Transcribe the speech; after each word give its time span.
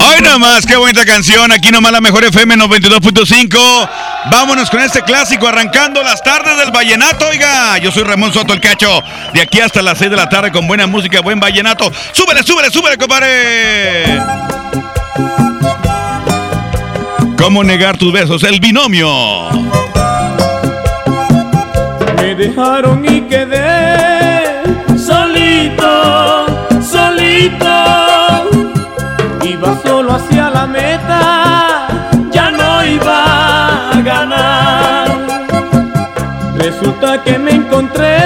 Hoy 0.00 0.20
nomás, 0.22 0.66
qué 0.66 0.76
bonita 0.76 1.04
canción. 1.04 1.52
Aquí 1.52 1.70
nomás 1.70 1.92
la 1.92 2.00
mejor 2.00 2.24
FM 2.24 2.56
92.5. 2.56 3.90
Vámonos 4.30 4.70
con 4.70 4.80
este 4.80 5.02
clásico, 5.02 5.46
arrancando 5.46 6.02
las 6.02 6.22
tardes 6.22 6.56
del 6.58 6.70
vallenato. 6.72 7.28
Oiga, 7.28 7.78
yo 7.78 7.90
soy 7.92 8.02
Ramón 8.04 8.32
Soto 8.32 8.52
el 8.52 8.60
Cacho. 8.60 9.02
De 9.32 9.40
aquí 9.40 9.60
hasta 9.60 9.82
las 9.82 9.98
6 9.98 10.10
de 10.10 10.16
la 10.16 10.28
tarde 10.28 10.50
con 10.50 10.66
buena 10.66 10.86
música, 10.86 11.20
buen 11.20 11.38
vallenato. 11.38 11.90
Súbele, 12.12 12.42
súbele, 12.42 12.70
súbele, 12.70 12.96
compadre. 12.96 14.20
¿Cómo 17.38 17.62
negar 17.62 17.96
tus 17.96 18.12
besos? 18.12 18.42
El 18.42 18.58
binomio. 18.58 19.50
Me 22.16 22.34
dejaron 22.34 23.04
Que 37.22 37.38
me 37.38 37.52
encontré 37.52 38.16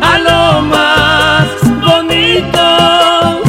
a 0.00 0.18
lo 0.18 0.62
más 0.62 1.46
bonito. 1.84 3.42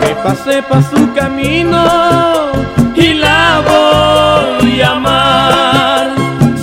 Me 0.00 0.14
pasé 0.22 0.62
pa' 0.62 0.80
su 0.80 1.12
camino 1.12 2.52
y 2.94 3.14
la 3.14 3.60
voy 3.68 4.80
a 4.80 4.92
amar. 4.92 6.10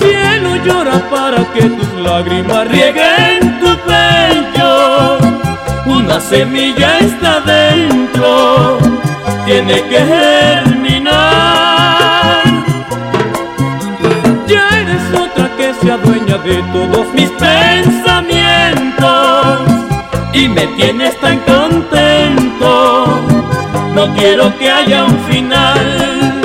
Cielo 0.00 0.56
llora 0.64 0.98
para 1.10 1.44
que 1.52 1.62
tus 1.68 1.92
lágrimas 2.02 2.66
rieguen 2.68 3.60
tu 3.60 3.76
pecho. 3.86 5.18
Una 5.84 6.18
semilla 6.20 6.98
está 7.00 7.40
dentro, 7.40 8.78
tiene 9.44 9.74
que 9.90 9.98
germinar. 9.98 10.71
De 16.44 16.62
todos 16.72 17.06
mis 17.14 17.30
pensamientos 17.30 19.60
y 20.32 20.48
me 20.48 20.66
tienes 20.78 21.14
tan 21.20 21.38
contento. 21.40 23.06
No 23.94 24.06
quiero 24.16 24.56
que 24.58 24.70
haya 24.70 25.04
un 25.04 25.18
final. 25.30 26.40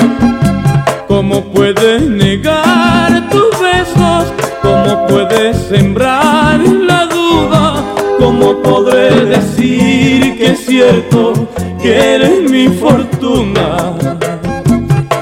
¿Cómo 1.07 1.41
puedes 1.45 2.01
negar 2.03 3.29
tus 3.29 3.49
besos? 3.59 4.33
¿Cómo 4.61 5.07
puedes 5.07 5.57
sembrar 5.57 6.59
la 6.59 7.05
duda? 7.05 7.81
¿Cómo 8.19 8.61
podré 8.61 9.25
decir 9.25 10.37
que 10.37 10.51
es 10.51 10.65
cierto 10.65 11.33
que 11.81 12.15
eres 12.15 12.51
mi 12.51 12.67
fortuna? 12.67 13.93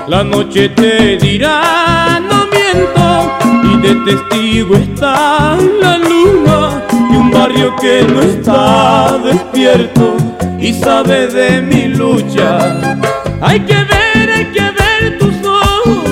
La 0.07 0.23
noche 0.23 0.69
te 0.69 1.17
dirá, 1.17 2.19
no 2.19 2.47
miento, 2.47 3.44
de 3.85 3.93
testigo 4.13 4.75
está 4.75 5.57
la 5.81 5.97
luna 5.99 6.83
y 7.11 7.15
un 7.15 7.29
barrio 7.29 7.75
que 7.75 8.01
no 8.01 8.19
está 8.21 9.19
despierto 9.23 10.17
y 10.59 10.73
sabe 10.73 11.27
de 11.27 11.61
mi 11.61 11.89
lucha. 11.89 12.97
Hay 13.41 13.59
que 13.59 13.75
ver, 13.75 14.29
hay 14.37 14.45
que 14.45 14.61
ver 14.61 15.19
tus 15.19 15.35
ojos, 15.45 16.03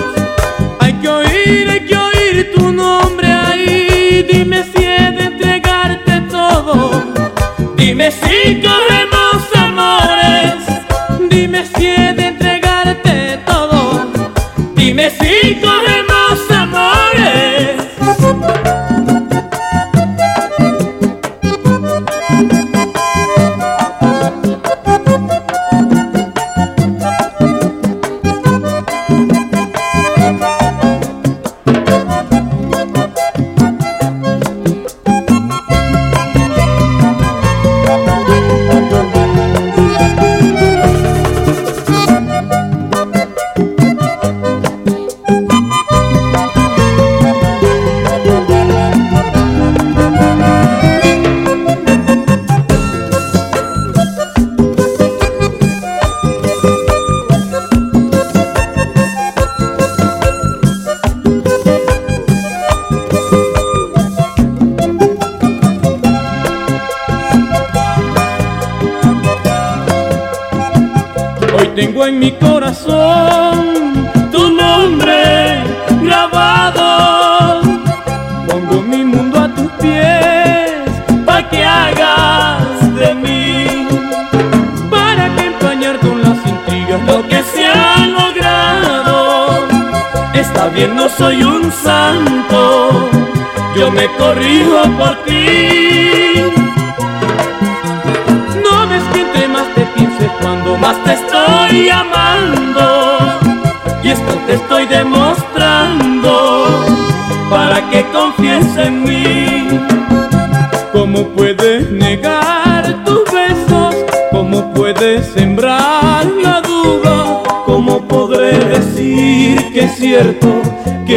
hay 0.79 0.93
que 0.93 1.09
oír, 1.09 1.67
hay 1.67 1.85
que 1.87 1.95
oír 1.95 2.51
tu 2.55 2.71
nombre 2.71 3.27
ahí. 3.27 4.23
Dime 4.31 4.63
si 4.63 4.83
he 4.83 5.11
de 5.11 5.23
entregarte 5.31 6.21
todo, 6.29 6.91
dime 7.75 8.11
si 8.11 8.61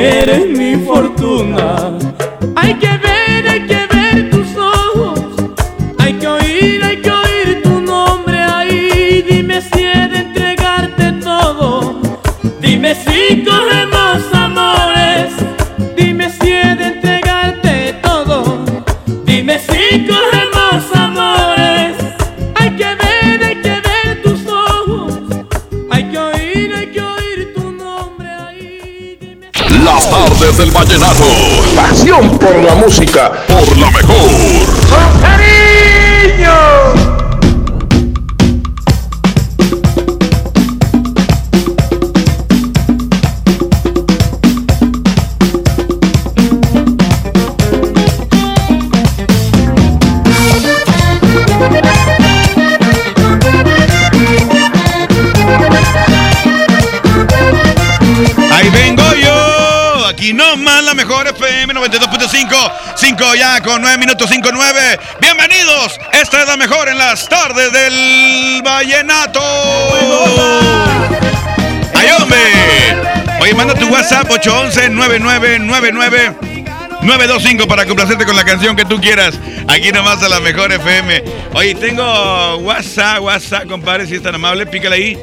eres 0.07 0.47
mi 0.47 0.77
fortuna. 0.77 2.16
Tardes 30.39 30.57
del 30.59 30.71
vallenato. 30.71 31.25
Pasión 31.75 32.39
por 32.39 32.57
la 32.63 32.75
música. 32.75 33.33
Por 33.47 33.77
la 33.79 33.91
mejor. 33.91 35.46
FM 61.39 61.75
92.5, 61.75 62.73
5 62.97 63.35
ya 63.35 63.61
con 63.61 63.83
9 63.83 63.99
minutos 63.99 64.27
5 64.31 64.49
9. 64.53 64.99
Bienvenidos, 65.21 65.99
esta 66.13 66.41
es 66.43 66.49
la 66.49 66.57
mejor 66.57 66.89
en 66.89 66.97
las 66.97 67.29
tardes 67.29 67.71
del 67.73 68.63
Vallenato. 68.65 69.41
¡Ay, 71.95 72.09
hombre! 72.19 72.39
Oye, 73.41 73.53
manda 73.55 73.75
tu 73.75 73.87
WhatsApp 73.89 74.31
811 74.31 74.89
9999 74.91 76.37
925 77.03 77.69
para 77.69 77.85
complacerte 77.85 78.25
con 78.25 78.35
la 78.35 78.45
canción 78.45 78.75
que 78.75 78.87
tú 78.87 78.99
quieras. 78.99 79.35
Aquí 79.69 79.93
nomás 79.93 80.23
a 80.23 80.31
la 80.31 80.41
mejor 80.41 80.73
FM. 80.73 81.23
Oye, 81.53 81.75
tengo 81.75 82.57
WhatsApp, 82.59 83.21
WhatsApp, 83.21 83.67
compadre, 83.67 84.07
si 84.07 84.15
es 84.15 84.23
tan 84.23 84.35
amable, 84.35 84.65
pícale 84.67 84.97
ahí. 84.97 85.19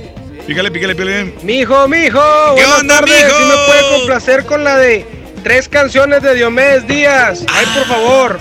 Pícale, 0.46 0.70
pícale, 0.70 0.94
pícale. 0.94 1.34
Mijo, 1.42 1.88
mijo, 1.88 2.22
¿Qué 2.56 2.62
buenas 2.62 2.80
onda, 2.82 3.00
tardes. 3.00 3.26
mijo? 3.26 3.38
Si 3.38 3.44
me 3.46 3.56
puede 3.66 3.98
complacer 3.98 4.46
con 4.46 4.64
la 4.64 4.78
de 4.78 5.23
tres 5.44 5.68
canciones 5.68 6.22
de 6.24 6.36
Diomedes 6.36 6.88
Díaz. 6.88 7.46
Ay, 7.54 7.66
por 7.74 7.86
favor. 7.86 8.40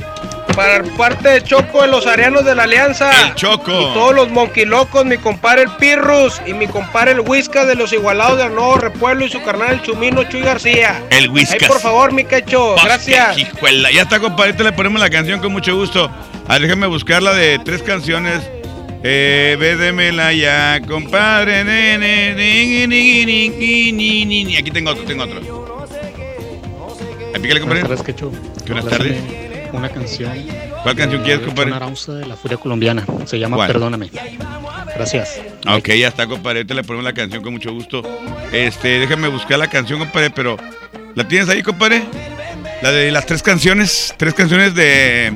Para 0.54 0.82
parte 0.98 1.28
de 1.28 1.42
Choco 1.42 1.80
de 1.82 1.88
los 1.88 2.06
Arianos 2.06 2.44
de 2.44 2.54
la 2.54 2.64
Alianza. 2.64 3.10
El 3.26 3.34
Choco. 3.34 3.70
Y 3.70 3.94
todos 3.94 4.14
los 4.14 4.30
monquilocos, 4.30 5.04
mi 5.04 5.16
compadre 5.16 5.62
el 5.62 5.70
Pirrus 5.76 6.40
y 6.46 6.52
mi 6.52 6.66
compadre 6.66 7.12
el 7.12 7.20
Whiskas 7.20 7.66
de 7.66 7.74
los 7.74 7.92
Igualados 7.92 8.38
del 8.38 8.54
Nuevo 8.54 8.76
Repueblo 8.76 9.24
y 9.24 9.30
su 9.30 9.42
carnal 9.42 9.72
el 9.72 9.82
Chumino 9.82 10.24
Chuy 10.24 10.42
García. 10.42 11.02
El 11.10 11.30
Whiskas. 11.30 11.62
Ay, 11.62 11.68
por 11.68 11.80
favor, 11.80 12.12
mi 12.12 12.24
quecho. 12.24 12.76
Gracias. 12.84 13.36
Ya 13.36 14.02
está, 14.02 14.20
compadre. 14.20 14.52
te 14.52 14.62
le 14.62 14.72
ponemos 14.72 15.00
la 15.00 15.10
canción 15.10 15.40
con 15.40 15.52
mucho 15.52 15.74
gusto. 15.74 16.10
A 16.46 16.52
ver, 16.54 16.62
déjame 16.62 16.86
buscar 16.86 17.22
la 17.22 17.32
de 17.32 17.58
tres 17.58 17.82
canciones. 17.82 18.42
Eh, 19.04 19.56
védemela 19.58 20.32
ya, 20.32 20.80
compadre. 20.86 21.64
Ne, 21.64 21.98
ne, 21.98 22.34
ni, 22.34 22.86
ni, 22.86 23.24
ni, 23.26 23.48
ni, 23.48 23.92
ni, 23.92 24.24
ni, 24.26 24.44
ni. 24.44 24.56
Aquí 24.56 24.70
tengo 24.70 24.90
otro, 24.90 25.04
tengo 25.04 25.24
otro. 25.24 25.61
Ahí, 27.34 27.40
pícale, 27.40 27.60
compadre. 27.60 27.82
Buenas 27.84 28.04
tardes. 28.04 28.16
¿Qué 28.64 28.72
buenas 28.72 28.90
tardes? 28.90 29.16
Una 29.72 29.88
canción. 29.88 30.32
¿Cuál 30.82 30.96
canción 30.96 31.22
quieres, 31.22 31.46
compadre? 31.46 31.70
John 31.70 31.82
Arauza 31.82 32.12
de 32.14 32.26
la 32.26 32.36
Furia 32.36 32.58
Colombiana. 32.58 33.06
Se 33.24 33.38
llama 33.38 33.56
¿Cuál? 33.56 33.68
Perdóname. 33.68 34.10
Gracias. 34.94 35.40
Ok, 35.66 35.88
ya 35.94 36.08
está, 36.08 36.26
compadre. 36.26 36.58
Ahorita 36.60 36.74
le 36.74 36.84
ponemos 36.84 37.04
la 37.04 37.14
canción 37.14 37.42
con 37.42 37.54
mucho 37.54 37.72
gusto. 37.72 38.02
Este, 38.52 38.98
déjame 38.98 39.28
buscar 39.28 39.58
la 39.58 39.70
canción, 39.70 39.98
compadre, 39.98 40.30
pero. 40.30 40.58
¿La 41.14 41.26
tienes 41.26 41.48
ahí, 41.48 41.62
compadre? 41.62 42.02
La 42.82 42.90
de 42.90 43.10
las 43.10 43.24
tres 43.26 43.42
canciones. 43.42 44.14
Tres 44.18 44.34
canciones 44.34 44.74
de. 44.74 45.34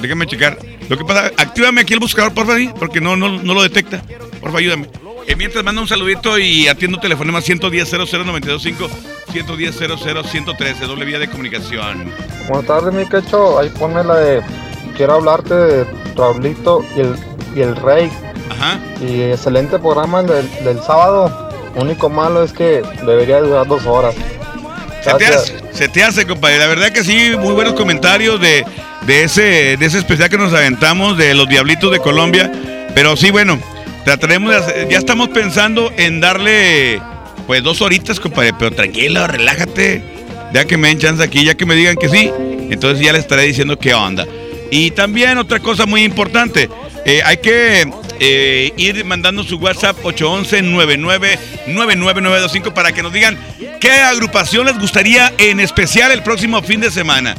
déjame 0.00 0.26
checar. 0.26 0.56
Lo 0.88 0.96
que 0.96 1.04
pasa, 1.04 1.32
actívame 1.36 1.80
aquí 1.80 1.94
el 1.94 2.00
buscador, 2.00 2.32
por 2.32 2.46
favor, 2.46 2.74
porque 2.78 3.00
no, 3.00 3.16
no, 3.16 3.28
no 3.28 3.54
lo 3.54 3.62
detecta. 3.62 4.02
Por 4.40 4.50
favor, 4.50 4.60
ayúdame. 4.60 4.88
Eh, 5.26 5.34
mientras 5.34 5.64
manda 5.64 5.80
un 5.80 5.88
saludito 5.88 6.38
y 6.38 6.68
atiendo 6.68 6.98
teléfono 7.00 7.40
110 7.40 7.90
00925 7.90 8.88
110 9.32 9.76
113 10.30 10.84
doble 10.86 11.04
vía 11.04 11.18
de 11.18 11.28
comunicación. 11.28 12.12
Buenas 12.48 12.66
tardes, 12.66 12.94
mi 12.94 13.04
quecho. 13.06 13.58
Ahí 13.58 13.68
ponme 13.70 14.04
la 14.04 14.14
de. 14.16 14.42
Quiero 14.96 15.14
hablarte 15.14 15.54
de 15.54 15.86
Raulito 16.14 16.84
y 16.96 17.00
el, 17.00 17.16
y 17.56 17.60
el 17.60 17.74
Rey. 17.74 18.10
Ajá. 18.50 18.78
Y 19.00 19.22
excelente 19.22 19.78
programa 19.80 20.20
el 20.20 20.26
del, 20.28 20.64
del 20.64 20.80
sábado. 20.82 21.50
Único 21.74 22.08
malo 22.08 22.44
es 22.44 22.52
que 22.52 22.82
debería 23.04 23.40
durar 23.40 23.66
dos 23.66 23.84
horas. 23.84 24.14
Se 25.02 25.12
te, 25.14 25.26
hace, 25.26 25.54
se 25.72 25.88
te 25.88 26.04
hace, 26.04 26.26
compadre. 26.26 26.58
La 26.58 26.66
verdad 26.66 26.90
que 26.90 27.04
sí, 27.04 27.32
muy 27.38 27.52
buenos 27.52 27.74
comentarios 27.74 28.40
de, 28.40 28.64
de, 29.06 29.24
ese, 29.24 29.76
de 29.76 29.86
ese 29.86 29.98
especial 29.98 30.28
que 30.28 30.38
nos 30.38 30.52
aventamos 30.52 31.16
de 31.16 31.34
los 31.34 31.48
Diablitos 31.48 31.90
de 31.92 32.00
Colombia. 32.00 32.50
Pero 32.94 33.16
sí, 33.16 33.30
bueno, 33.30 33.58
trataremos 34.04 34.50
de 34.50 34.56
hacer- 34.56 34.88
ya 34.88 34.98
estamos 34.98 35.28
pensando 35.28 35.92
en 35.96 36.20
darle 36.20 37.00
pues 37.46 37.62
dos 37.62 37.80
horitas, 37.82 38.18
compadre. 38.20 38.52
Pero 38.58 38.72
tranquilo, 38.72 39.26
relájate. 39.26 40.02
Ya 40.52 40.64
que 40.64 40.76
me 40.76 40.88
den 40.88 40.98
chance 40.98 41.22
aquí, 41.22 41.44
ya 41.44 41.54
que 41.56 41.66
me 41.66 41.74
digan 41.74 41.96
que 41.96 42.08
sí, 42.08 42.30
entonces 42.70 43.04
ya 43.04 43.12
les 43.12 43.22
estaré 43.22 43.42
diciendo 43.42 43.78
qué 43.78 43.94
onda. 43.94 44.24
Y 44.70 44.90
también 44.92 45.38
otra 45.38 45.58
cosa 45.60 45.86
muy 45.86 46.02
importante, 46.04 46.68
eh, 47.04 47.20
hay 47.24 47.36
que 47.38 47.88
eh, 48.20 48.72
ir 48.76 49.04
mandando 49.04 49.42
su 49.44 49.56
WhatsApp 49.58 49.96
811-99-99925 50.04 52.72
para 52.72 52.92
que 52.92 53.02
nos 53.02 53.12
digan 53.12 53.36
qué 53.80 53.90
agrupación 53.92 54.66
les 54.66 54.78
gustaría 54.78 55.32
en 55.38 55.60
especial 55.60 56.10
el 56.12 56.22
próximo 56.22 56.62
fin 56.62 56.80
de 56.80 56.90
semana. 56.90 57.36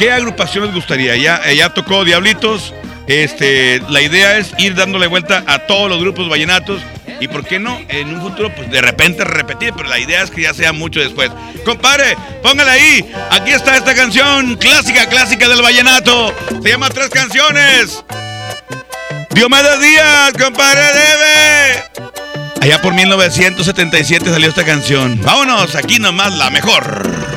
¿Qué 0.00 0.10
agrupación 0.10 0.64
les 0.64 0.74
gustaría? 0.74 1.14
Ya, 1.16 1.42
eh, 1.44 1.56
ya 1.56 1.74
tocó 1.74 2.06
Diablitos. 2.06 2.72
Este, 3.06 3.82
la 3.90 4.00
idea 4.00 4.38
es 4.38 4.54
ir 4.56 4.74
dándole 4.74 5.06
vuelta 5.06 5.44
a 5.46 5.66
todos 5.66 5.90
los 5.90 6.00
grupos 6.00 6.26
vallenatos 6.26 6.80
y 7.20 7.28
por 7.28 7.44
qué 7.44 7.58
no 7.58 7.78
en 7.86 8.08
un 8.08 8.22
futuro 8.22 8.50
pues 8.54 8.70
de 8.70 8.80
repente 8.80 9.24
repetir, 9.24 9.74
pero 9.76 9.90
la 9.90 9.98
idea 9.98 10.22
es 10.22 10.30
que 10.30 10.40
ya 10.40 10.54
sea 10.54 10.72
mucho 10.72 11.00
después. 11.00 11.30
Compadre, 11.66 12.16
póngale 12.42 12.70
ahí. 12.70 13.12
Aquí 13.30 13.50
está 13.50 13.76
esta 13.76 13.94
canción 13.94 14.56
clásica, 14.56 15.06
clásica 15.06 15.50
del 15.50 15.60
vallenato. 15.60 16.34
Se 16.62 16.70
llama 16.70 16.88
Tres 16.88 17.10
Canciones. 17.10 18.02
Diomedes 19.34 19.82
Díaz, 19.82 20.32
compadre, 20.32 20.80
debe. 20.80 22.10
Allá 22.62 22.80
por 22.80 22.94
1977 22.94 24.30
salió 24.30 24.48
esta 24.48 24.64
canción. 24.64 25.20
Vámonos, 25.22 25.74
aquí 25.74 25.98
nomás 25.98 26.32
la 26.38 26.48
mejor. 26.48 27.29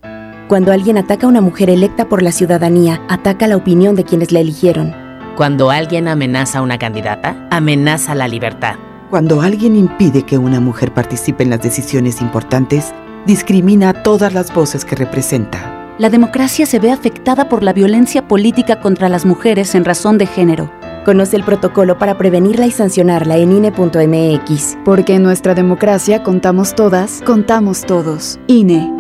Cuando 0.49 0.73
alguien 0.73 0.97
ataca 0.97 1.27
a 1.27 1.29
una 1.29 1.43
mujer 1.43 1.69
electa 1.69 2.09
por 2.09 2.23
la 2.23 2.33
ciudadanía, 2.33 3.03
ataca 3.11 3.47
la 3.47 3.59
opinión 3.59 3.95
de 3.95 4.05
quienes 4.05 4.33
la 4.33 4.41
eligieron. 4.41 4.97
Cuando 5.37 5.71
alguien 5.71 6.09
amenaza 6.09 6.61
a 6.61 6.63
una 6.63 6.79
candidata, 6.79 7.47
amenaza 7.51 8.15
la 8.15 8.29
libertad. 8.29 8.77
Cuando 9.11 9.43
alguien 9.43 9.77
impide 9.77 10.23
que 10.23 10.39
una 10.39 10.59
mujer 10.59 10.95
participe 10.95 11.43
en 11.43 11.51
las 11.51 11.61
decisiones 11.61 12.23
importantes, 12.23 12.95
discrimina 13.27 13.91
a 13.91 14.03
todas 14.03 14.33
las 14.33 14.55
voces 14.55 14.87
que 14.87 14.97
representa. 14.97 15.95
La 15.99 16.09
democracia 16.09 16.65
se 16.65 16.79
ve 16.79 16.91
afectada 16.91 17.51
por 17.51 17.63
la 17.63 17.75
violencia 17.75 18.27
política 18.27 18.81
contra 18.81 19.11
las 19.11 19.27
mujeres 19.27 19.75
en 19.75 19.85
razón 19.85 20.17
de 20.17 20.25
género. 20.25 20.73
Conoce 21.09 21.37
el 21.37 21.43
protocolo 21.43 21.97
para 21.97 22.19
prevenirla 22.19 22.67
y 22.67 22.71
sancionarla 22.71 23.39
en 23.39 23.51
INE.mx. 23.51 24.77
Porque 24.85 25.15
en 25.15 25.23
nuestra 25.23 25.55
democracia 25.55 26.23
contamos 26.23 26.75
todas, 26.75 27.23
contamos 27.25 27.87
todos. 27.87 28.39
INE. 28.47 28.93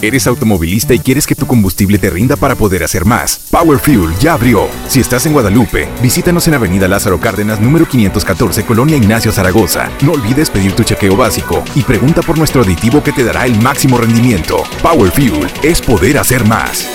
Eres 0.00 0.26
automovilista 0.26 0.94
y 0.94 0.98
quieres 0.98 1.26
que 1.26 1.34
tu 1.34 1.46
combustible 1.46 1.98
te 1.98 2.08
rinda 2.08 2.34
para 2.34 2.54
poder 2.54 2.82
hacer 2.82 3.04
más. 3.04 3.48
Power 3.50 3.78
Fuel 3.78 4.14
ya 4.20 4.32
abrió. 4.32 4.68
Si 4.88 5.00
estás 5.00 5.26
en 5.26 5.34
Guadalupe, 5.34 5.86
visítanos 6.00 6.48
en 6.48 6.54
Avenida 6.54 6.88
Lázaro 6.88 7.20
Cárdenas, 7.20 7.60
número 7.60 7.86
514, 7.86 8.64
Colonia 8.64 8.96
Ignacio 8.96 9.32
Zaragoza. 9.32 9.90
No 10.00 10.12
olvides 10.12 10.48
pedir 10.48 10.72
tu 10.72 10.82
chequeo 10.82 11.14
básico 11.14 11.62
y 11.74 11.82
pregunta 11.82 12.22
por 12.22 12.38
nuestro 12.38 12.62
aditivo 12.62 13.02
que 13.02 13.12
te 13.12 13.22
dará 13.22 13.44
el 13.44 13.60
máximo 13.60 13.98
rendimiento. 13.98 14.62
Power 14.82 15.10
Fuel 15.10 15.46
es 15.62 15.82
poder 15.82 16.16
hacer 16.16 16.46
más. 16.46 16.88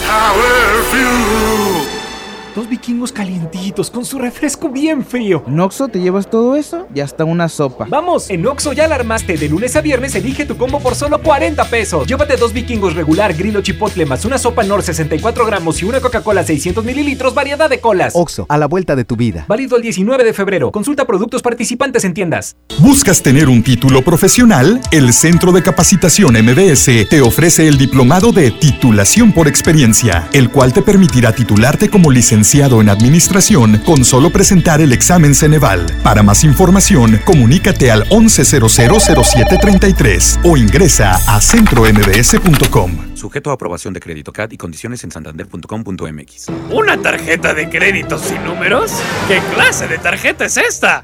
Dos 2.55 2.69
vikingos 2.69 3.11
calientitos 3.11 3.91
con 3.91 4.05
su 4.05 4.17
refresco 4.17 4.69
bien 4.69 5.03
frío. 5.03 5.43
¿En 5.45 5.59
Oxxo 5.59 5.89
te 5.89 5.99
llevas 5.99 6.29
todo 6.29 6.55
eso 6.55 6.87
y 6.95 7.01
hasta 7.01 7.25
una 7.25 7.49
sopa? 7.49 7.85
Vamos, 7.89 8.29
en 8.29 8.47
Oxxo 8.47 8.71
ya 8.71 8.87
la 8.87 8.95
armaste. 8.95 9.35
De 9.35 9.49
lunes 9.49 9.75
a 9.75 9.81
viernes 9.81 10.15
elige 10.15 10.45
tu 10.45 10.55
combo 10.55 10.79
por 10.79 10.95
solo 10.95 11.21
40 11.21 11.65
pesos. 11.65 12.07
Llévate 12.07 12.37
dos 12.37 12.53
vikingos 12.53 12.95
regular, 12.95 13.33
grillo 13.33 13.59
chipotle 13.59 14.05
más 14.05 14.23
una 14.23 14.37
sopa 14.37 14.63
Nor 14.63 14.83
64 14.83 15.45
gramos 15.45 15.81
y 15.81 15.85
una 15.85 15.99
Coca-Cola 15.99 16.45
600 16.45 16.85
mililitros, 16.85 17.33
variedad 17.33 17.69
de 17.69 17.81
colas. 17.81 18.13
Oxxo, 18.15 18.45
a 18.47 18.57
la 18.57 18.67
vuelta 18.67 18.95
de 18.95 19.03
tu 19.03 19.17
vida. 19.17 19.43
Válido 19.49 19.75
el 19.75 19.81
19 19.81 20.23
de 20.23 20.31
febrero. 20.31 20.71
Consulta 20.71 21.03
productos 21.03 21.41
participantes 21.41 22.05
en 22.05 22.13
tiendas. 22.13 22.55
¿Buscas 22.79 23.21
tener 23.21 23.49
un 23.49 23.63
título 23.63 24.01
profesional? 24.01 24.79
El 24.91 25.11
Centro 25.11 25.51
de 25.51 25.61
Capacitación 25.61 26.35
MBS 26.41 27.09
te 27.09 27.19
ofrece 27.19 27.67
el 27.67 27.77
diplomado 27.77 28.31
de 28.31 28.51
titulación 28.51 29.33
por 29.33 29.49
experiencia, 29.49 30.29
el 30.31 30.49
cual 30.49 30.71
te 30.71 30.81
permitirá 30.81 31.33
titularte 31.33 31.89
como 31.89 32.11
licenciado 32.11 32.44
en 32.53 32.89
administración 32.89 33.79
con 33.79 34.05
solo 34.05 34.29
presentar 34.29 34.79
el 34.79 34.93
examen 34.93 35.33
Ceneval. 35.33 35.83
Para 36.03 36.21
más 36.21 36.43
información, 36.43 37.19
comunícate 37.25 37.89
al 37.89 38.07
11000733 38.09 40.41
o 40.43 40.55
ingresa 40.55 41.19
a 41.27 41.41
centrombs.com. 41.41 43.15
Sujeto 43.15 43.49
a 43.49 43.53
aprobación 43.53 43.95
de 43.95 43.99
crédito 43.99 44.31
CAT 44.31 44.53
y 44.53 44.57
condiciones 44.57 45.03
en 45.03 45.09
santander.com.mx. 45.09 46.49
¿Una 46.69 47.01
tarjeta 47.01 47.55
de 47.55 47.67
crédito 47.67 48.19
sin 48.19 48.43
números? 48.43 48.91
¿Qué 49.27 49.39
clase 49.55 49.87
de 49.87 49.97
tarjeta 49.97 50.45
es 50.45 50.57
esta? 50.57 51.03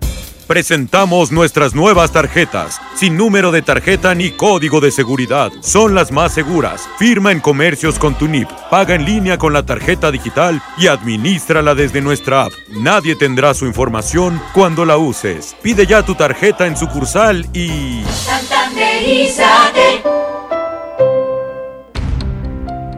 Presentamos 0.51 1.31
nuestras 1.31 1.75
nuevas 1.75 2.11
tarjetas, 2.11 2.81
sin 2.97 3.15
número 3.15 3.51
de 3.51 3.61
tarjeta 3.61 4.13
ni 4.15 4.31
código 4.31 4.81
de 4.81 4.91
seguridad. 4.91 5.49
Son 5.61 5.95
las 5.95 6.11
más 6.11 6.33
seguras. 6.33 6.89
Firma 6.99 7.31
en 7.31 7.39
comercios 7.39 7.97
con 7.97 8.15
tu 8.15 8.27
NIP, 8.27 8.49
paga 8.69 8.95
en 8.95 9.05
línea 9.05 9.37
con 9.37 9.53
la 9.53 9.65
tarjeta 9.65 10.11
digital 10.11 10.61
y 10.77 10.87
administrala 10.87 11.73
desde 11.73 12.01
nuestra 12.01 12.43
app. 12.43 12.51
Nadie 12.67 13.15
tendrá 13.15 13.53
su 13.53 13.65
información 13.65 14.41
cuando 14.53 14.83
la 14.83 14.97
uses. 14.97 15.55
Pide 15.61 15.87
ya 15.87 16.03
tu 16.03 16.15
tarjeta 16.15 16.67
en 16.67 16.75
sucursal 16.75 17.47
y... 17.53 18.03
Santanderízate. 18.11 20.03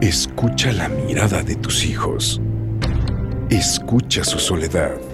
Escucha 0.00 0.72
la 0.72 0.88
mirada 0.88 1.44
de 1.44 1.54
tus 1.54 1.84
hijos. 1.84 2.40
Escucha 3.48 4.24
su 4.24 4.40
soledad. 4.40 5.13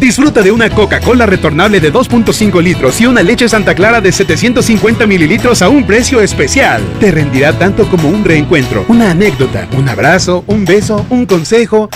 Disfruta 0.00 0.42
de 0.42 0.52
una 0.52 0.68
Coca-Cola 0.70 1.26
retornable 1.26 1.80
de 1.80 1.92
2.5 1.92 2.62
litros 2.62 3.00
y 3.00 3.06
una 3.06 3.22
leche 3.22 3.48
Santa 3.48 3.74
Clara 3.74 4.00
de 4.00 4.12
750 4.12 5.06
mililitros 5.06 5.62
a 5.62 5.68
un 5.68 5.86
precio 5.86 6.20
especial. 6.20 6.82
Te 7.00 7.10
rendirá 7.10 7.58
tanto 7.58 7.88
como 7.88 8.08
un 8.08 8.24
reencuentro, 8.24 8.84
una 8.88 9.10
anécdota, 9.10 9.66
un 9.76 9.88
abrazo, 9.88 10.44
un 10.46 10.64
beso, 10.64 11.06
un 11.10 11.26
consejo. 11.26 11.88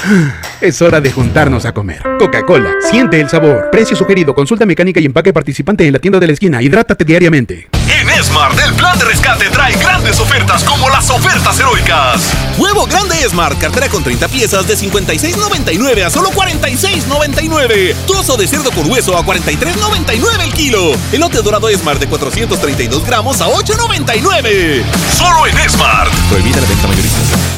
Es 0.60 0.82
hora 0.82 1.00
de 1.00 1.12
juntarnos 1.12 1.64
a 1.66 1.72
comer. 1.72 2.02
Coca-Cola, 2.18 2.72
siente 2.90 3.20
el 3.20 3.28
sabor. 3.28 3.70
Precio 3.70 3.96
sugerido, 3.96 4.34
consulta 4.34 4.66
mecánica 4.66 4.98
y 4.98 5.06
empaque 5.06 5.32
participante 5.32 5.86
en 5.86 5.92
la 5.92 6.00
tienda 6.00 6.18
de 6.18 6.26
la 6.26 6.32
esquina. 6.32 6.60
Hidrátate 6.60 7.04
diariamente. 7.04 7.68
En 7.88 8.24
Smart, 8.24 8.58
el 8.58 8.74
plan 8.74 8.98
de 8.98 9.04
rescate 9.04 9.48
trae 9.50 9.76
grandes 9.76 10.18
ofertas 10.18 10.64
como 10.64 10.90
las 10.90 11.08
ofertas 11.10 11.60
heroicas. 11.60 12.32
Huevo 12.58 12.86
grande 12.86 13.14
Smart, 13.28 13.56
cartera 13.60 13.88
con 13.88 14.02
30 14.02 14.26
piezas 14.26 14.66
de 14.66 14.74
56.99 14.74 16.04
a 16.04 16.10
solo 16.10 16.30
46.99. 16.30 17.94
Trozo 18.08 18.36
de 18.36 18.48
cerdo 18.48 18.72
con 18.72 18.90
hueso 18.90 19.16
a 19.16 19.24
43.99 19.24 20.42
el 20.42 20.52
kilo. 20.54 20.92
Elote 21.12 21.40
dorado 21.40 21.68
Smart 21.70 22.00
de 22.00 22.08
432 22.08 23.06
gramos 23.06 23.40
a 23.40 23.46
8.99. 23.46 24.82
Solo 25.16 25.46
en 25.46 25.70
Smart. 25.70 26.12
Prohibida 26.28 26.60
la 26.60 26.66
venta 26.66 26.88
mayorista. 26.88 27.57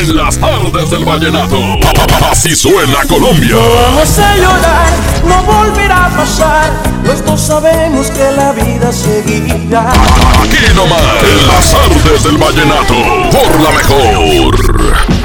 En 0.00 0.16
las 0.16 0.38
tardes 0.38 0.90
del 0.90 1.04
vallenato. 1.04 1.58
Así 2.30 2.54
suena 2.56 3.04
Colombia. 3.08 3.56
Vamos 3.56 4.18
a 4.18 4.36
llorar, 4.36 4.90
no 5.26 5.42
volverá 5.42 6.06
a 6.06 6.08
pasar. 6.10 6.72
Los 7.04 7.24
dos 7.24 7.40
sabemos 7.40 8.10
que 8.10 8.30
la 8.32 8.52
vida 8.52 8.90
seguirá. 8.90 9.90
Aquí 9.90 10.74
nomás. 10.74 11.00
En 11.22 11.46
las 11.46 11.70
tardes 11.70 12.24
del 12.24 12.38
vallenato. 12.38 12.94
Por 13.30 13.60
la 13.60 13.70
mejor. 13.70 15.21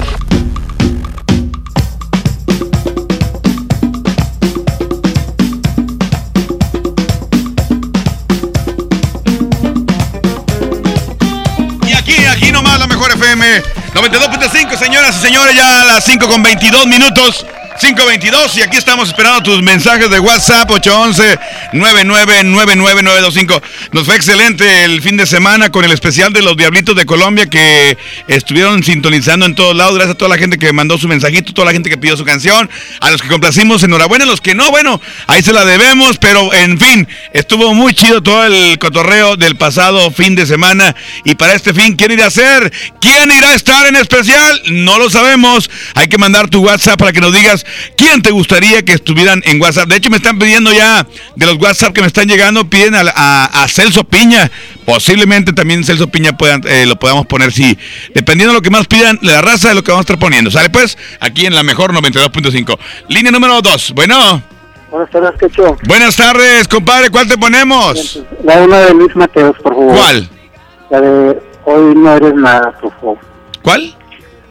92.5, 14.10 14.78
señoras 14.78 15.18
y 15.18 15.20
señores, 15.20 15.54
ya 15.56 15.82
a 15.82 15.86
las 15.86 16.06
5 16.06 16.28
con 16.30 16.42
22 16.42 16.88
minutos. 16.88 17.46
522 17.80 18.58
y 18.58 18.62
aquí 18.64 18.78
estamos 18.78 19.10
esperando 19.10 19.44
tus 19.44 19.62
mensajes 19.62 20.10
de 20.10 20.20
WhatsApp 20.20 20.70
811 20.72 21.40
9999925. 21.74 23.62
Nos 23.92 24.06
fue 24.06 24.16
excelente 24.16 24.86
el 24.86 25.02
fin 25.02 25.18
de 25.18 25.26
semana 25.26 25.70
con 25.70 25.86
el 25.86 25.92
especial 25.92 26.34
de 26.34 26.42
los 26.42 26.56
Diablitos 26.58 26.96
de 26.96 27.06
Colombia 27.06 27.48
que 27.50 27.98
estuvieron 28.28 28.84
sintonizando 28.84 29.46
en 29.46 29.56
todos 29.56 29.76
lados. 29.76 29.96
Gracias 29.96 30.16
a 30.16 30.18
toda 30.18 30.30
la 30.30 30.38
gente 30.38 30.58
que 30.58 30.72
mandó 30.74 30.98
su 30.98 31.08
mensajito, 31.08 31.54
toda 31.54 31.66
la 31.66 31.74
gente 31.74 31.90
que 31.90 31.98
pidió 31.98 32.16
su 32.18 32.26
canción, 32.26 32.70
a 33.00 33.12
los 33.12 33.22
que 33.22 33.28
complacimos, 33.28 33.84
enhorabuena, 33.84 34.26
a 34.26 34.28
los 34.28 34.42
que 34.42 34.56
no, 34.56 34.70
bueno, 34.72 35.02
ahí 35.28 35.42
se 35.44 35.54
la 35.54 35.66
debemos, 35.66 36.18
pero 36.18 36.54
en 36.54 36.80
fin, 36.80 37.08
estuvo 37.34 37.74
muy 37.74 37.94
chido 37.94 38.22
todo 38.22 38.46
el 38.46 38.80
cotorreo 38.80 39.36
del 39.36 39.56
pasado 39.56 40.12
fin 40.12 40.36
de 40.36 40.46
semana 40.46 40.96
y 41.24 41.36
para 41.36 41.54
este 41.54 41.74
fin, 41.74 41.96
¿quién 41.96 42.12
irá 42.12 42.26
a 42.26 42.28
hacer? 42.28 42.72
¿Quién 43.02 43.32
irá 43.32 43.50
a 43.50 43.56
estar 43.56 43.88
en 43.88 43.96
especial? 43.96 44.62
No 44.72 45.00
lo 45.00 45.10
sabemos. 45.10 45.70
Hay 45.96 46.08
que 46.08 46.18
mandar 46.18 46.50
tu 46.50 46.62
WhatsApp 46.62 46.98
para 46.98 47.12
que 47.12 47.22
nos 47.22 47.34
digas 47.34 47.66
quién 47.98 48.22
te 48.22 48.32
gustaría 48.32 48.84
que 48.84 48.94
estuvieran 48.94 49.42
en 49.46 49.62
WhatsApp. 49.62 49.90
De 49.90 49.98
hecho, 49.98 50.10
me 50.10 50.18
están 50.18 50.40
pidiendo 50.40 50.72
ya 50.74 51.06
de 51.36 51.46
los 51.46 51.57
WhatsApp 51.58 51.94
que 51.94 52.02
me 52.02 52.08
están 52.08 52.28
llegando, 52.28 52.70
piden 52.70 52.96
a, 52.96 53.02
a- 53.16 53.64
a 53.64 53.68
Celso 53.68 54.04
Piña. 54.04 54.50
Posiblemente 54.86 55.52
también 55.54 55.84
Celso 55.84 56.08
Piña 56.08 56.38
puedan, 56.38 56.62
eh, 56.66 56.86
lo 56.86 56.96
podamos 56.98 57.26
poner, 57.28 57.52
sí. 57.52 57.78
Dependiendo 58.14 58.54
de 58.54 58.60
lo 58.60 58.62
que 58.62 58.70
más 58.70 58.88
pidan, 58.88 59.20
la 59.22 59.42
raza 59.42 59.70
de 59.70 59.76
lo 59.76 59.84
que 59.84 59.92
vamos 59.92 60.04
a 60.04 60.06
estar 60.08 60.20
poniendo. 60.20 60.50
¿Sale 60.50 60.70
pues? 60.70 60.98
Aquí 61.20 61.46
en 61.46 61.54
la 61.56 61.64
mejor 61.64 61.94
92.5. 61.94 62.78
Línea 63.10 63.32
número 63.32 63.62
2. 63.62 63.94
Bueno. 63.96 64.42
Buenas 64.90 65.10
tardes, 65.12 65.32
Quecho. 65.40 65.76
Buenas 65.86 66.16
tardes, 66.16 66.68
compadre. 66.70 67.10
¿Cuál 67.10 67.28
te 67.28 67.38
ponemos? 67.38 68.22
La 68.46 68.56
una 68.62 68.78
de 68.80 68.94
Luis 68.94 69.14
Mateos, 69.16 69.56
por 69.62 69.74
favor. 69.74 69.96
¿Cuál? 69.98 70.30
La 70.90 71.02
de 71.02 71.42
Hoy 71.66 71.96
no 71.96 72.16
eres 72.16 72.34
nada, 72.36 72.72
por 72.80 72.94
favor. 72.94 73.18
¿Cuál? 73.62 73.94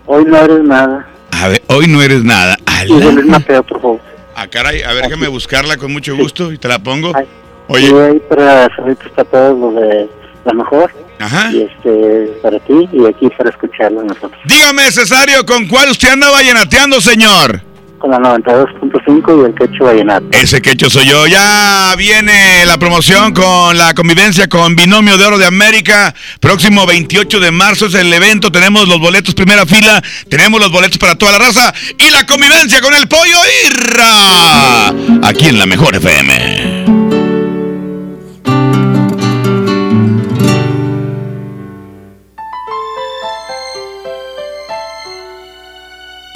Hoy 0.04 0.24
no 0.26 0.36
eres 0.36 0.62
nada. 0.64 1.08
A 1.30 1.48
ver, 1.48 1.62
hoy 1.68 1.86
no 1.86 2.02
eres 2.02 2.22
nada. 2.22 2.58
Y 2.86 2.92
de 2.92 3.12
Luis. 3.12 3.26
Mateo, 3.26 3.62
por 3.62 3.80
favor. 3.80 4.00
Ah, 4.38 4.48
caray, 4.48 4.82
a 4.82 4.92
ver, 4.92 5.04
déjame 5.04 5.28
buscarla 5.28 5.78
con 5.78 5.90
mucho 5.90 6.14
gusto 6.14 6.52
y 6.52 6.58
te 6.58 6.68
la 6.68 6.78
pongo. 6.78 7.10
Y 7.10 7.72
Oye, 7.72 7.86
ahí 8.04 8.20
para 8.28 8.68
saludos 8.76 8.98
para 9.14 9.28
todos 9.30 9.58
los 9.58 9.74
de 9.74 10.08
la 10.44 10.52
mejor. 10.52 10.92
Ajá. 11.18 11.50
Y 11.50 11.62
este, 11.62 12.38
para 12.42 12.58
ti 12.60 12.86
y 12.92 13.06
aquí 13.06 13.30
para 13.30 13.48
escucharlo 13.48 14.02
nosotros. 14.02 14.38
dígame, 14.44 14.82
Cesario, 14.92 15.46
¿con 15.46 15.66
cuál 15.66 15.90
usted 15.90 16.10
anda 16.10 16.30
vallenateando, 16.30 17.00
señor? 17.00 17.62
Con 18.06 18.22
la 18.22 18.38
92.5 18.38 19.42
y 19.42 19.44
el 19.46 19.54
quecho 19.54 19.84
vallenato. 19.84 20.26
Ese 20.30 20.62
quecho 20.62 20.88
soy 20.88 21.06
yo. 21.06 21.26
Ya 21.26 21.94
viene 21.96 22.64
la 22.66 22.78
promoción 22.78 23.32
con 23.32 23.76
la 23.76 23.94
convivencia 23.94 24.48
con 24.48 24.76
Binomio 24.76 25.18
de 25.18 25.24
Oro 25.24 25.38
de 25.38 25.46
América. 25.46 26.14
Próximo 26.40 26.86
28 26.86 27.40
de 27.40 27.50
marzo 27.50 27.86
es 27.86 27.94
el 27.94 28.12
evento. 28.12 28.52
Tenemos 28.52 28.88
los 28.88 29.00
boletos 29.00 29.34
primera 29.34 29.66
fila. 29.66 30.02
Tenemos 30.28 30.60
los 30.60 30.70
boletos 30.70 30.98
para 30.98 31.16
toda 31.16 31.32
la 31.32 31.38
raza. 31.38 31.74
Y 31.98 32.10
la 32.10 32.24
convivencia 32.26 32.80
con 32.80 32.94
el 32.94 33.08
pollo 33.08 33.38
Irra. 33.66 34.88
Aquí 35.22 35.48
en 35.48 35.58
la 35.58 35.66
mejor 35.66 35.96
FM. 35.96 36.95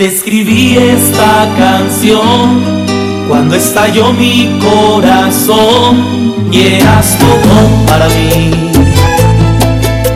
Te 0.00 0.06
escribí 0.06 0.78
esta 0.78 1.46
canción 1.58 2.86
cuando 3.28 3.54
estalló 3.54 4.14
mi 4.14 4.58
corazón 4.58 6.48
y 6.50 6.68
eras 6.68 7.18
todo 7.18 7.86
para 7.86 8.08
mí. 8.08 8.50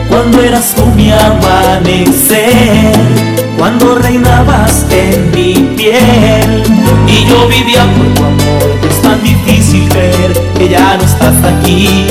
Cuando 0.09 0.41
eras 0.41 0.73
tú 0.73 0.87
mi 0.87 1.11
amanecer, 1.11 2.95
cuando 3.59 3.93
reinabas 3.93 4.87
en 4.89 5.29
mi 5.29 5.53
piel 5.77 6.63
y 7.07 7.29
yo 7.29 7.47
vivía 7.47 7.85
por 7.95 8.11
tu 8.15 8.23
amor. 8.23 8.79
Es 8.89 8.99
tan 9.03 9.21
difícil 9.21 9.87
ver 9.89 10.33
que 10.57 10.67
ya 10.67 10.97
no 10.97 11.03
estás 11.03 11.35
aquí. 11.43 12.07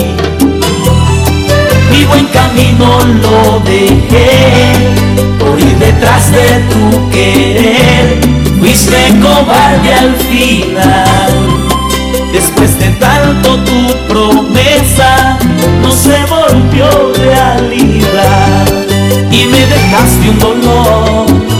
Mi 1.90 2.04
buen 2.04 2.26
camino 2.26 3.00
lo 3.20 3.58
dejé 3.64 4.94
por 5.54 5.60
ir 5.60 5.78
detrás 5.78 6.32
de 6.32 6.46
tu 6.70 7.10
querer. 7.10 8.20
Fuiste 8.58 8.96
cobarde 9.20 9.94
al 9.94 10.14
final. 10.16 11.32
Después 12.32 12.78
de 12.78 12.88
tanto 12.90 13.62
tu 13.62 14.08
promesa 14.08 15.38
no 15.80 15.90
se 15.90 16.16
volvió 16.26 16.88
realidad 17.16 18.66
y 19.30 19.44
me 19.46 19.66
dejaste 19.66 20.30
un 20.30 20.38
dolor. 20.38 21.53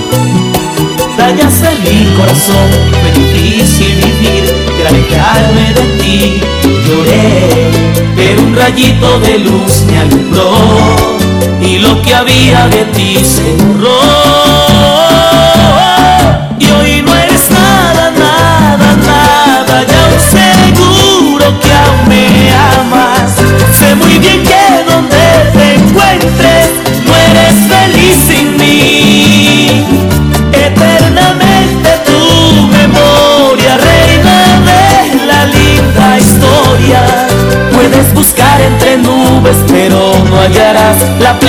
Dañaste 1.36 1.68
mi 1.90 2.14
corazón, 2.14 2.70
fue 3.00 3.10
difícil 3.10 3.96
vivir, 3.96 4.44
de 4.78 4.86
alejarme 4.86 5.74
de 5.74 6.00
ti, 6.00 6.40
lloré, 6.86 7.70
pero 8.14 8.40
un 8.40 8.54
rayito 8.54 9.18
de 9.18 9.38
luz 9.40 9.82
me 9.88 9.98
alumbró 9.98 10.52
y 11.60 11.78
lo 11.78 12.00
que 12.02 12.14
había 12.14 12.68
de 12.68 12.84
ti 12.84 13.18
se 13.24 13.52
borró. 13.64 14.43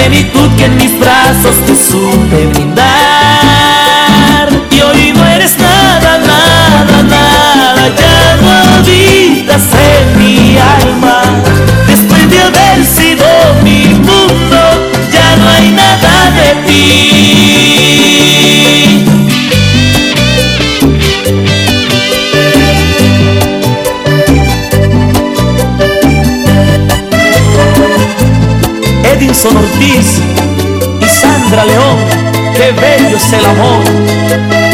Plenitud 0.07 0.49
que 0.57 0.65
en 0.65 0.77
mis 0.77 0.99
brazos 0.99 1.57
te 1.65 1.75
supe 1.75 2.47
brindar. 2.47 3.04
Edinson 29.45 29.57
Ortiz 29.57 30.21
y 31.01 31.05
Sandra 31.05 31.65
León, 31.65 31.97
qué 32.55 32.71
bello 32.71 33.17
es 33.17 33.33
el 33.33 33.45
amor. 33.45 34.64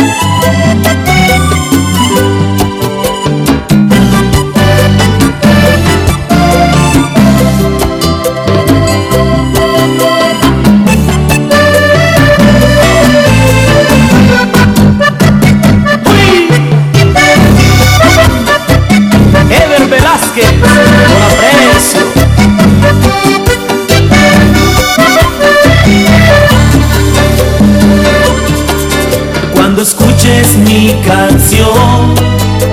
Escuches 30.51 30.57
mi 30.57 30.93
canción, 31.05 32.15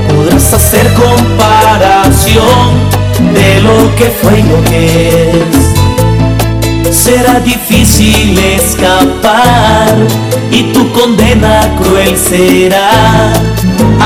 podrás 0.09 0.53
hacer 0.53 0.87
comparación 0.95 2.45
de 3.35 3.61
lo 3.61 3.95
que 3.97 4.07
fue 4.07 4.41
y 4.41 4.43
lo 4.43 4.63
que 4.65 5.31
es. 5.31 6.97
Será 6.97 7.41
difícil 7.41 8.39
escapar 8.39 9.95
y 10.51 10.73
tu 10.73 10.91
condena 10.93 11.61
cruel 11.81 12.17
será 12.17 13.33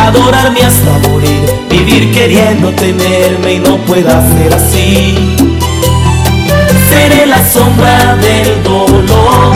adorarme 0.07 0.63
hasta 0.63 1.09
morir, 1.09 1.53
vivir 1.71 2.13
queriendo 2.13 2.71
tenerme 2.71 3.55
y 3.55 3.59
no 3.61 3.77
pueda 3.79 4.23
ser 4.35 4.55
así. 4.55 5.37
Seré 6.89 7.27
la 7.27 7.45
sombra 7.51 8.17
del 8.17 8.63
dolor 8.63 9.53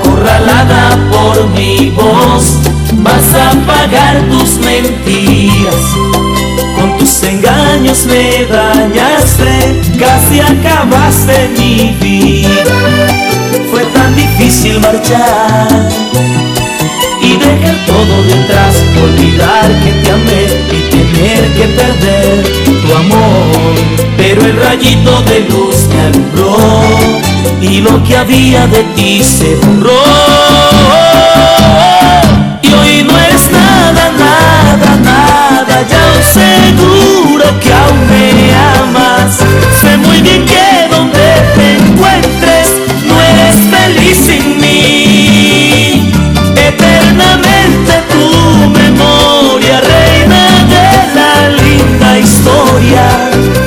acorralada 0.00 0.98
por 1.10 1.48
mi 1.50 1.90
voz, 1.90 2.65
vas 3.06 3.34
a 3.34 3.50
pagar 3.66 4.14
tus 4.30 4.58
mentiras. 4.58 5.84
Con 6.76 6.98
tus 6.98 7.22
engaños 7.22 8.04
me 8.06 8.44
dañaste, 8.46 9.80
casi 9.98 10.40
acabaste 10.40 11.48
mi 11.58 11.96
vida. 12.00 12.76
Fue 13.70 13.84
tan 13.96 14.14
difícil 14.14 14.80
marchar 14.80 15.88
y 17.22 17.36
dejar 17.36 17.76
todo 17.86 18.14
detrás, 18.24 18.74
olvidar 19.02 19.68
que 19.82 19.92
te 20.02 20.10
amé 20.18 20.42
y 20.76 20.80
tener 20.94 21.42
que 21.56 21.66
perder 21.80 22.34
tu 22.82 22.94
amor. 22.94 23.74
Pero 24.16 24.44
el 24.44 24.56
rayito 24.56 25.22
de 25.22 25.40
luz 25.50 25.76
me 25.92 26.00
alumbró 26.08 26.56
y 27.60 27.80
lo 27.80 28.02
que 28.04 28.16
había 28.16 28.66
de 28.66 28.82
ti 28.94 29.22
se 29.22 29.54
borró. 29.56 30.02
Seguro 36.36 37.44
que 37.60 37.72
aún 37.72 38.00
me 38.10 38.26
amas. 38.80 39.38
Sé 39.80 39.96
muy 39.96 40.20
bien 40.20 40.44
que 40.44 40.88
donde 40.90 41.26
te 41.56 41.66
encuentres 41.78 42.66
no 43.08 43.14
eres 43.32 43.56
feliz 43.74 44.16
sin 44.28 44.60
mí. 44.60 46.12
Eternamente 46.70 47.92
tu 48.12 48.26
memoria, 48.80 49.80
reina 49.80 50.42
de 50.74 50.88
la 51.18 51.32
linda 51.62 52.18
historia. 52.18 53.04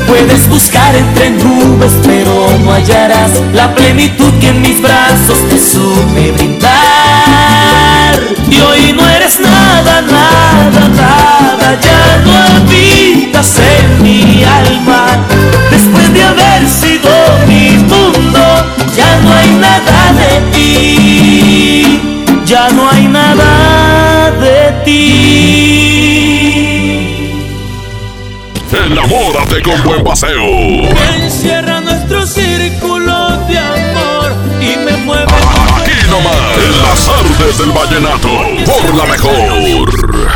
Puedes 0.08 0.48
buscar 0.50 0.96
entre 0.96 1.30
nubes, 1.32 1.94
pero 2.06 2.34
no 2.64 2.74
hallarás 2.74 3.32
la 3.54 3.74
plenitud 3.74 4.34
que 4.40 4.50
en 4.50 4.62
mis 4.62 4.82
brazos 4.82 5.38
te 5.50 5.58
supe 5.60 6.32
brindar. 6.32 6.70
Y 8.50 8.60
hoy 8.60 8.94
no 8.94 9.09
eres 9.30 9.40
nada, 9.40 10.02
nada, 10.02 10.88
nada, 10.90 11.80
ya 11.82 12.18
no 12.26 12.32
habitas 12.34 13.60
en 13.60 14.02
mi 14.02 14.44
alma. 14.44 15.26
Después 15.70 16.14
de 16.14 16.24
haber 16.24 16.68
sido 16.68 17.10
mi 17.48 17.78
mundo, 17.78 18.40
ya 18.96 19.20
no 19.22 19.34
hay 19.34 19.52
nada 19.52 20.14
de 20.14 20.42
ti, 20.54 22.02
ya 22.46 22.70
no 22.70 22.90
hay 22.90 23.08
nada 23.08 24.32
de 24.32 24.72
ti. 24.86 25.00
Enamórate 28.72 29.62
con 29.62 29.84
buen 29.84 30.04
paseo. 30.04 30.46
Tardes 37.40 37.58
del 37.58 37.72
vallenato 37.72 38.28
por 38.66 38.96
la 38.96 39.06
mejor. 39.06 40.30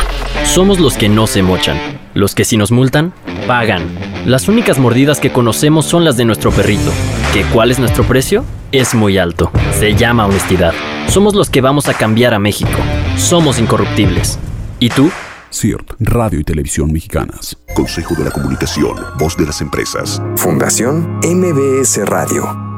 Somos 0.46 0.80
los 0.80 0.98
que 0.98 1.10
no 1.10 1.28
se 1.28 1.42
mochan, 1.42 1.78
los 2.14 2.36
que 2.36 2.46
si 2.46 2.58
nos 2.58 2.72
multan, 2.72 3.14
pagan. 3.48 3.84
Las 4.26 4.48
únicas 4.48 4.80
mordidas 4.80 5.20
que 5.20 5.32
conocemos 5.32 5.86
son 5.86 6.06
las 6.06 6.18
de 6.18 6.26
nuestro 6.26 6.52
perrito. 6.52 6.92
¿Que 7.34 7.44
cuál 7.46 7.72
es 7.72 7.80
nuestro 7.80 8.04
precio? 8.04 8.46
Es 8.72 8.94
muy 8.96 9.18
alto. 9.18 9.52
Se 9.80 9.96
llama 9.96 10.26
honestidad. 10.26 10.74
Somos 11.08 11.36
los 11.36 11.50
que 11.50 11.62
vamos 11.62 11.90
a 11.90 11.94
cambiar 11.94 12.34
a 12.34 12.40
México. 12.40 12.80
Somos 13.18 13.60
incorruptibles. 13.60 14.40
¿Y 14.80 14.90
tú? 14.90 15.12
CIRT, 15.52 15.94
Radio 16.00 16.40
y 16.40 16.44
Televisión 16.44 16.92
Mexicanas. 16.92 17.58
Consejo 17.76 18.16
de 18.16 18.26
la 18.26 18.32
Comunicación, 18.32 18.96
voz 19.20 19.38
de 19.38 19.46
las 19.46 19.62
empresas. 19.62 20.22
Fundación 20.36 21.20
MBS 21.22 22.06
Radio. 22.06 22.73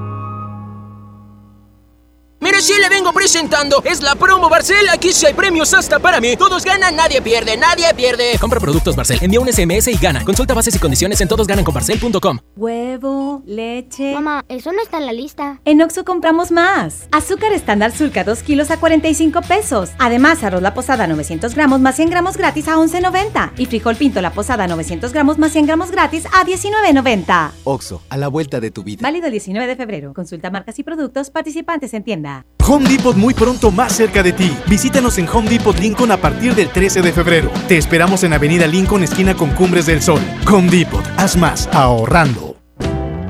Sí 2.61 2.73
le 2.81 2.89
vengo 2.89 3.11
presentando. 3.11 3.83
Es 3.83 4.01
la 4.01 4.15
promo 4.15 4.49
Barcel. 4.49 4.89
Aquí 4.89 5.11
sí 5.11 5.25
hay 5.25 5.33
premios 5.33 5.73
hasta 5.73 5.99
para 5.99 6.21
mí. 6.21 6.35
Todos 6.35 6.63
ganan, 6.63 6.95
nadie 6.95 7.21
pierde, 7.21 7.57
nadie 7.57 7.93
pierde. 7.93 8.37
Compra 8.39 8.59
productos 8.59 8.95
Barcel, 8.95 9.19
envía 9.21 9.39
un 9.39 9.51
SMS 9.51 9.89
y 9.89 9.97
gana. 9.97 10.23
Consulta 10.23 10.53
bases 10.53 10.75
y 10.75 10.79
condiciones 10.79 11.19
en 11.21 11.27
todosgananconbarcel.com. 11.27 12.39
Huevo, 12.55 13.43
leche. 13.45 14.13
Mamá, 14.13 14.45
eso 14.47 14.71
no 14.71 14.81
está 14.81 14.97
en 14.97 15.05
la 15.05 15.13
lista. 15.13 15.59
En 15.65 15.81
Oxo 15.81 16.05
compramos 16.05 16.49
más. 16.49 17.07
Azúcar 17.11 17.51
estándar 17.51 17.91
Sulca 17.91 18.23
2 18.23 18.41
kilos 18.41 18.71
a 18.71 18.79
45 18.79 19.41
pesos. 19.41 19.91
Además, 19.99 20.43
arroz 20.43 20.61
la 20.61 20.73
posada 20.73 21.05
900 21.07 21.53
gramos 21.55 21.81
más 21.81 21.97
100 21.97 22.09
gramos 22.09 22.37
gratis 22.37 22.67
a 22.67 22.77
11.90. 22.77 23.51
Y 23.57 23.65
frijol 23.67 23.95
pinto 23.95 24.21
la 24.21 24.31
posada 24.31 24.65
900 24.67 25.11
gramos 25.11 25.37
más 25.37 25.51
100 25.51 25.65
gramos 25.67 25.91
gratis 25.91 26.25
a 26.27 26.45
19.90. 26.45 27.51
Oxo, 27.65 28.01
a 28.09 28.17
la 28.17 28.27
vuelta 28.29 28.59
de 28.59 28.71
tu 28.71 28.83
vida. 28.83 29.01
Válido 29.03 29.27
el 29.27 29.33
19 29.33 29.67
de 29.67 29.75
febrero. 29.75 30.13
Consulta 30.13 30.49
marcas 30.49 30.79
y 30.79 30.83
productos 30.83 31.29
participantes 31.29 31.93
en 31.93 32.03
tienda. 32.03 32.44
Home 32.67 32.89
Depot 32.89 33.15
muy 33.15 33.35
pronto 33.35 33.69
más 33.69 33.93
cerca 33.93 34.23
de 34.23 34.33
ti. 34.33 34.51
Visítanos 34.67 35.19
en 35.19 35.29
Home 35.29 35.49
Depot 35.49 35.77
Lincoln 35.77 36.11
a 36.11 36.17
partir 36.17 36.55
del 36.55 36.69
13 36.69 37.03
de 37.03 37.13
febrero. 37.13 37.51
Te 37.67 37.77
esperamos 37.77 38.23
en 38.23 38.33
Avenida 38.33 38.65
Lincoln, 38.65 39.03
esquina 39.03 39.35
con 39.35 39.51
Cumbres 39.51 39.85
del 39.85 40.01
Sol. 40.01 40.21
Home 40.51 40.71
Depot, 40.71 41.05
haz 41.17 41.37
más 41.37 41.69
ahorrando. 41.73 42.55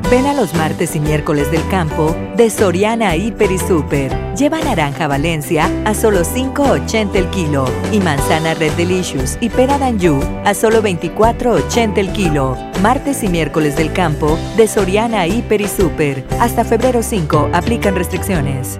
Ven 0.09 0.27
a 0.27 0.33
los 0.33 0.53
martes 0.53 0.95
y 0.95 0.99
miércoles 0.99 1.51
del 1.51 1.67
campo 1.67 2.15
de 2.37 2.49
Soriana 2.49 3.15
Hiper 3.15 3.51
y 3.51 3.57
Super. 3.57 4.15
Lleva 4.35 4.61
naranja 4.61 5.07
Valencia 5.07 5.69
a 5.83 5.95
solo 5.95 6.21
5.80 6.21 7.15
el 7.15 7.27
kilo 7.29 7.65
y 7.91 7.99
manzana 7.99 8.53
Red 8.53 8.73
Delicious 8.73 9.37
y 9.41 9.49
pera 9.49 9.79
Danju 9.79 10.21
a 10.45 10.53
solo 10.53 10.83
24.80 10.83 11.97
el 11.97 12.11
kilo. 12.13 12.55
Martes 12.81 13.23
y 13.23 13.27
miércoles 13.29 13.75
del 13.75 13.91
campo 13.91 14.37
de 14.55 14.67
Soriana 14.67 15.25
Hiper 15.25 15.61
y 15.61 15.67
Super. 15.67 16.23
Hasta 16.39 16.63
febrero 16.63 17.01
5 17.01 17.49
aplican 17.51 17.95
restricciones. 17.95 18.79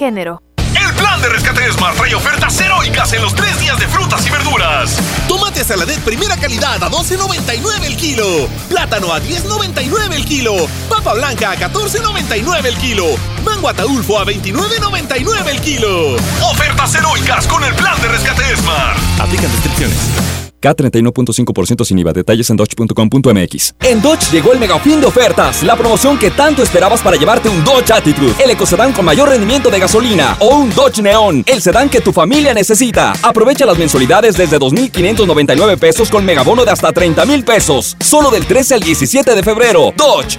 Género. 0.00 0.42
El 0.56 0.94
plan 0.94 1.20
de 1.20 1.28
rescate 1.28 1.70
Smart 1.70 1.94
trae 1.94 2.14
ofertas 2.14 2.58
heroicas 2.58 3.12
en 3.12 3.20
los 3.20 3.34
tres 3.34 3.60
días 3.60 3.78
de 3.78 3.86
frutas 3.86 4.26
y 4.26 4.30
verduras. 4.30 4.96
Tomate 5.28 5.62
saladet 5.62 5.98
primera 6.00 6.38
calidad 6.38 6.82
a 6.82 6.90
12.99 6.90 7.84
el 7.84 7.96
kilo. 7.98 8.48
Plátano 8.70 9.12
a 9.12 9.20
10.99 9.20 10.14
el 10.14 10.24
kilo. 10.24 10.54
Papa 10.88 11.12
blanca 11.12 11.50
a 11.50 11.56
14.99 11.56 12.64
el 12.64 12.78
kilo. 12.78 13.04
Mango 13.44 13.68
ataulfo 13.68 14.18
a 14.18 14.24
29.99 14.24 15.48
el 15.48 15.60
kilo. 15.60 16.16
Ofertas 16.50 16.94
heroicas 16.94 17.46
con 17.46 17.62
el 17.62 17.74
plan 17.74 18.00
de 18.00 18.08
rescate 18.08 18.56
Smart. 18.56 18.98
Aplican 19.20 19.52
descripciones. 19.52 20.49
K31.5% 20.60 21.84
sin 21.84 21.98
IVA. 21.98 22.12
Detalles 22.12 22.50
en 22.50 22.56
dodge.com.mx. 22.56 23.74
En 23.80 24.02
Dodge 24.02 24.30
llegó 24.30 24.52
el 24.52 24.58
mega 24.58 24.78
fin 24.78 25.00
de 25.00 25.06
ofertas. 25.06 25.62
La 25.62 25.76
promoción 25.76 26.18
que 26.18 26.30
tanto 26.30 26.62
esperabas 26.62 27.00
para 27.02 27.16
llevarte 27.16 27.48
un 27.48 27.64
Dodge 27.64 27.92
Attitude, 27.92 28.34
el 28.42 28.50
ecocedán 28.50 28.92
con 28.92 29.04
mayor 29.04 29.28
rendimiento 29.28 29.70
de 29.70 29.78
gasolina, 29.78 30.36
o 30.40 30.56
un 30.56 30.74
Dodge 30.74 31.02
Neon, 31.02 31.44
el 31.46 31.62
sedán 31.62 31.88
que 31.88 32.00
tu 32.00 32.12
familia 32.12 32.54
necesita. 32.54 33.12
Aprovecha 33.22 33.66
las 33.66 33.78
mensualidades 33.78 34.36
desde 34.36 34.58
2.599 34.58 35.78
pesos 35.78 36.10
con 36.10 36.24
megabono 36.24 36.64
de 36.64 36.70
hasta 36.70 36.92
30.000 36.92 37.44
pesos. 37.44 37.96
Solo 38.00 38.30
del 38.30 38.46
13 38.46 38.74
al 38.74 38.80
17 38.80 39.34
de 39.34 39.42
febrero. 39.42 39.92
Dodge. 39.96 40.38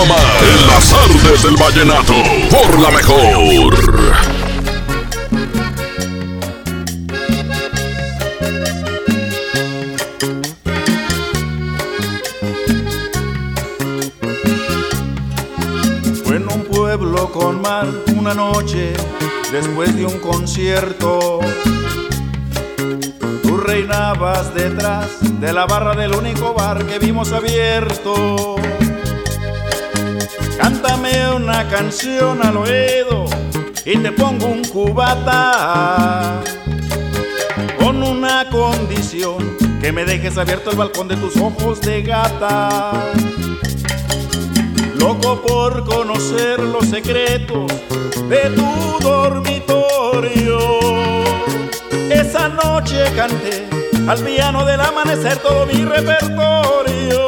En 0.00 0.66
las 0.68 0.92
artes 0.92 1.42
del 1.42 1.56
vallenato, 1.56 2.14
por 2.50 2.78
la 2.78 2.90
mejor. 2.92 3.74
Fue 16.24 16.36
en 16.36 16.48
un 16.48 16.64
pueblo 16.70 17.32
con 17.32 17.60
mar 17.60 17.88
una 18.16 18.34
noche 18.34 18.92
después 19.50 19.96
de 19.96 20.06
un 20.06 20.20
concierto. 20.20 21.40
Tú 23.42 23.56
reinabas 23.56 24.54
detrás 24.54 25.08
de 25.40 25.52
la 25.52 25.66
barra 25.66 25.96
del 25.96 26.14
único 26.14 26.54
bar 26.54 26.86
que 26.86 27.00
vimos 27.00 27.32
abierto. 27.32 28.58
Cántame 30.88 31.34
una 31.34 31.68
canción 31.68 32.42
al 32.42 32.56
oído 32.56 33.26
y 33.84 33.98
te 33.98 34.10
pongo 34.10 34.46
un 34.46 34.64
cubata 34.64 36.40
con 37.78 38.02
una 38.02 38.48
condición 38.48 39.54
que 39.82 39.92
me 39.92 40.06
dejes 40.06 40.38
abierto 40.38 40.70
el 40.70 40.78
balcón 40.78 41.06
de 41.08 41.16
tus 41.16 41.36
ojos 41.36 41.82
de 41.82 42.00
gata. 42.00 42.90
Loco 44.94 45.42
por 45.42 45.84
conocer 45.84 46.58
los 46.58 46.86
secretos 46.86 47.70
de 48.30 48.50
tu 48.56 48.98
dormitorio. 49.06 50.58
Esa 52.10 52.48
noche 52.48 53.04
canté 53.14 53.68
al 54.08 54.24
piano 54.24 54.64
del 54.64 54.80
amanecer 54.80 55.36
todo 55.36 55.66
mi 55.66 55.84
repertorio. 55.84 57.27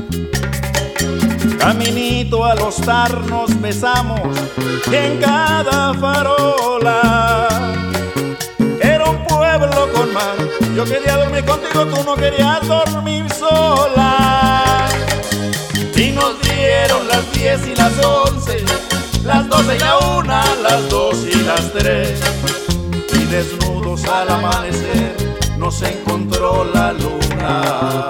Caminito 1.61 2.43
al 2.43 2.59
hostar 2.59 3.23
nos 3.27 3.61
besamos 3.61 4.19
en 4.91 5.19
cada 5.19 5.93
farola. 5.93 7.47
Era 8.81 9.07
un 9.07 9.23
pueblo 9.25 9.93
con 9.93 10.11
mar, 10.11 10.37
yo 10.75 10.83
quería 10.85 11.17
dormir 11.17 11.45
contigo, 11.45 11.85
tú 11.85 12.03
no 12.03 12.15
querías 12.15 12.67
dormir 12.67 13.31
sola. 13.31 14.87
Y 15.95 16.09
nos 16.09 16.41
dieron 16.41 17.07
las 17.07 17.31
10 17.31 17.67
y 17.67 17.75
las 17.75 17.93
11, 18.03 18.63
las 19.23 19.47
12 19.47 19.75
y 19.75 19.79
la 19.79 19.99
1, 19.99 20.41
las 20.63 20.89
2 20.89 21.17
y 21.31 21.43
las 21.43 21.73
3. 21.73 22.19
Y 23.13 23.25
desnudos 23.25 24.03
al 24.05 24.29
amanecer 24.29 25.15
nos 25.59 25.79
encontró 25.83 26.65
la 26.73 26.91
luna. 26.93 28.07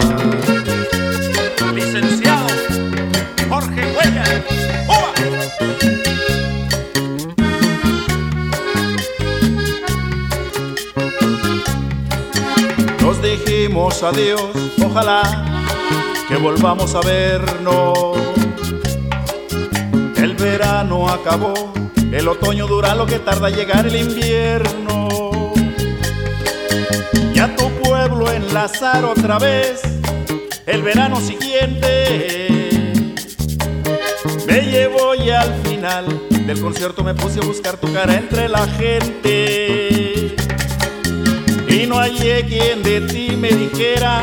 Adiós, 13.89 14.41
ojalá 14.86 15.22
que 16.28 16.36
volvamos 16.38 16.94
a 16.94 17.02
vernos. 17.02 18.17
El 20.17 20.36
verano 20.36 21.10
acabó, 21.10 21.74
el 22.12 22.28
otoño 22.28 22.67
dura 22.67 22.94
lo 22.94 23.08
que 23.08 23.17
tarda 23.20 23.50
llegar 23.50 23.88
el 23.88 23.96
invierno. 23.96 25.08
Y 27.34 27.39
a 27.39 27.56
tu 27.56 27.70
pueblo 27.82 28.32
enlazar 28.32 29.04
otra 29.04 29.39
vez 29.39 29.82
el 30.67 30.84
verano 30.84 31.20
siguiente. 31.20 32.70
Me 34.46 34.62
llevo 34.62 35.15
y 35.15 35.32
al 35.32 35.54
final 35.63 36.06
del 36.30 36.62
concierto 36.62 37.04
me 37.04 37.15
puse 37.15 37.39
a 37.39 37.46
buscar 37.46 37.78
tu 37.78 37.91
cara 37.91 38.15
entre 38.15 38.48
la 38.48 38.67
gente. 38.67 39.90
Y 41.71 41.88
no 41.88 41.97
hallé 41.99 42.45
quien 42.45 42.84
de 42.84 42.99
ti 43.01 43.36
me 43.38 43.49
dijera 43.49 44.21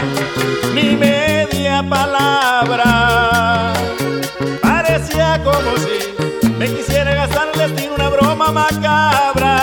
ni 0.74 0.94
media 0.94 1.82
palabra. 1.88 3.72
Parecía 4.60 5.42
como 5.42 5.76
si 5.78 6.50
me 6.58 6.68
quisiera 6.68 7.14
gastar 7.14 7.48
el 7.54 7.58
destino 7.58 7.94
una 7.94 8.10
broma 8.10 8.52
macabra. 8.52 9.56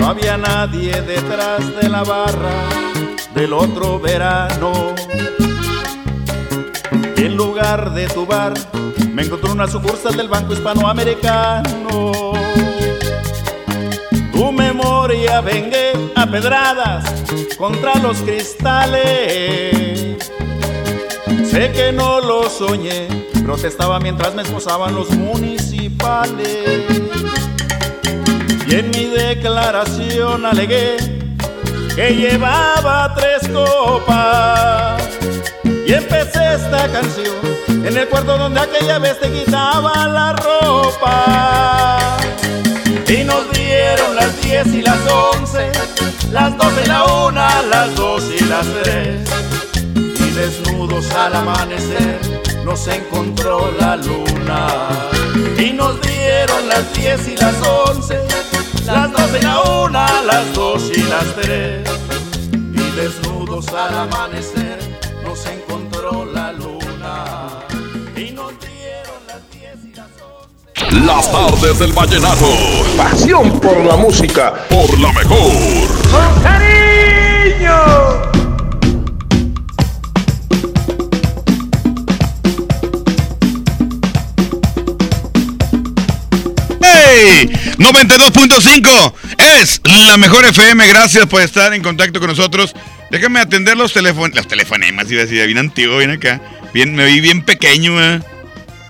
No 0.00 0.06
había 0.08 0.38
nadie 0.38 1.02
detrás 1.02 1.76
de 1.76 1.88
la 1.90 2.02
barra 2.02 2.64
del 3.34 3.52
otro 3.52 4.00
verano. 4.00 4.94
En 7.16 7.36
lugar 7.36 7.92
de 7.92 8.06
tu 8.06 8.24
bar, 8.24 8.54
me 9.12 9.22
encontró 9.22 9.52
una 9.52 9.68
sucursal 9.68 10.16
del 10.16 10.28
Banco 10.28 10.54
Hispanoamericano. 10.54 12.12
Memoria 14.78 15.40
vengué 15.40 15.90
a 16.14 16.24
pedradas 16.24 17.04
contra 17.56 17.96
los 17.96 18.18
cristales. 18.18 18.96
Sé 21.50 21.72
que 21.72 21.90
no 21.92 22.20
lo 22.20 22.48
soñé, 22.48 23.08
protestaba 23.44 23.98
mientras 23.98 24.36
me 24.36 24.42
esposaban 24.42 24.94
los 24.94 25.10
municipales. 25.10 26.84
Y 28.68 28.74
en 28.76 28.90
mi 28.90 29.06
declaración 29.06 30.46
alegué 30.46 30.96
que 31.96 32.14
llevaba 32.14 33.12
tres 33.16 33.48
copas. 33.48 35.02
Y 35.64 35.92
empecé 35.92 36.54
esta 36.54 36.86
canción 36.92 37.34
en 37.68 37.96
el 37.96 38.08
cuarto 38.08 38.38
donde 38.38 38.60
aquella 38.60 39.00
vez 39.00 39.18
te 39.18 39.28
quitaba 39.28 40.06
la 40.06 40.34
ropa. 40.34 41.97
Y 43.08 43.24
nos 43.24 43.50
dieron 43.52 44.16
las 44.16 44.38
10 44.42 44.66
y 44.74 44.82
las 44.82 44.98
11, 45.10 45.72
las 46.30 46.58
12 46.58 46.82
y 46.84 46.88
la 46.88 47.04
1, 47.04 47.40
las 47.70 47.94
2 47.96 48.24
y 48.38 48.44
las 48.44 48.66
3. 48.82 49.30
Y 49.94 50.30
desnudos 50.32 51.10
al 51.12 51.34
amanecer 51.34 52.20
nos 52.66 52.86
encontró 52.86 53.72
la 53.80 53.96
luna. 53.96 54.68
Y 55.58 55.72
nos 55.72 55.98
dieron 56.02 56.68
las 56.68 56.92
10 56.92 57.28
y 57.28 57.36
las 57.38 57.54
11, 57.66 58.18
las 58.84 59.10
12 59.10 59.38
y 59.38 59.42
la 59.42 59.60
1, 59.62 60.06
las 60.26 60.54
2 60.54 60.82
y 60.94 61.02
las 61.04 61.34
3. 61.40 61.88
Y 62.52 62.90
desnudos 62.94 63.68
al 63.68 63.94
amanecer 64.00 64.87
Las 70.90 71.30
tardes 71.30 71.78
del 71.78 71.92
vallenato. 71.92 72.46
Pasión 72.96 73.60
por 73.60 73.84
la 73.84 73.96
música. 73.96 74.54
Por 74.70 74.98
la 74.98 75.12
mejor. 75.12 75.52
¡Con 76.10 76.42
cariño! 76.42 77.74
¡Hey! 86.82 87.50
92.5 87.78 89.12
es 89.60 89.82
la 90.06 90.16
mejor 90.16 90.46
FM. 90.46 90.88
Gracias 90.88 91.26
por 91.26 91.42
estar 91.42 91.74
en 91.74 91.82
contacto 91.82 92.18
con 92.18 92.30
nosotros. 92.30 92.74
Déjame 93.10 93.40
atender 93.40 93.76
los 93.76 93.92
teléfonos. 93.92 94.34
Los 94.34 94.48
telefonemas, 94.48 95.10
iba 95.10 95.22
a 95.22 95.26
decir, 95.26 95.44
bien 95.46 95.58
antiguo, 95.58 95.98
bien 95.98 96.12
acá. 96.12 96.40
Bien, 96.72 96.94
me 96.94 97.04
vi 97.04 97.20
bien 97.20 97.42
pequeño, 97.42 98.02
¿eh? 98.02 98.20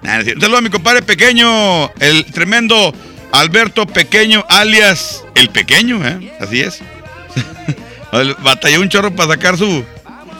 Nada, 0.03 0.25
Un 0.35 0.41
saludo 0.41 0.59
a 0.59 0.61
mi 0.61 0.71
compadre 0.71 1.03
pequeño, 1.03 1.91
el 2.01 2.25
tremendo 2.27 2.95
Alberto 3.33 3.87
Pequeño, 3.87 4.45
alias 4.49 5.25
El 5.35 5.51
Pequeño, 5.51 6.07
¿eh? 6.07 6.33
Así 6.41 6.61
es. 6.61 6.81
Batalló 8.43 8.81
un 8.81 8.89
chorro 8.89 9.15
para 9.15 9.33
sacar 9.35 9.59
su, 9.59 9.85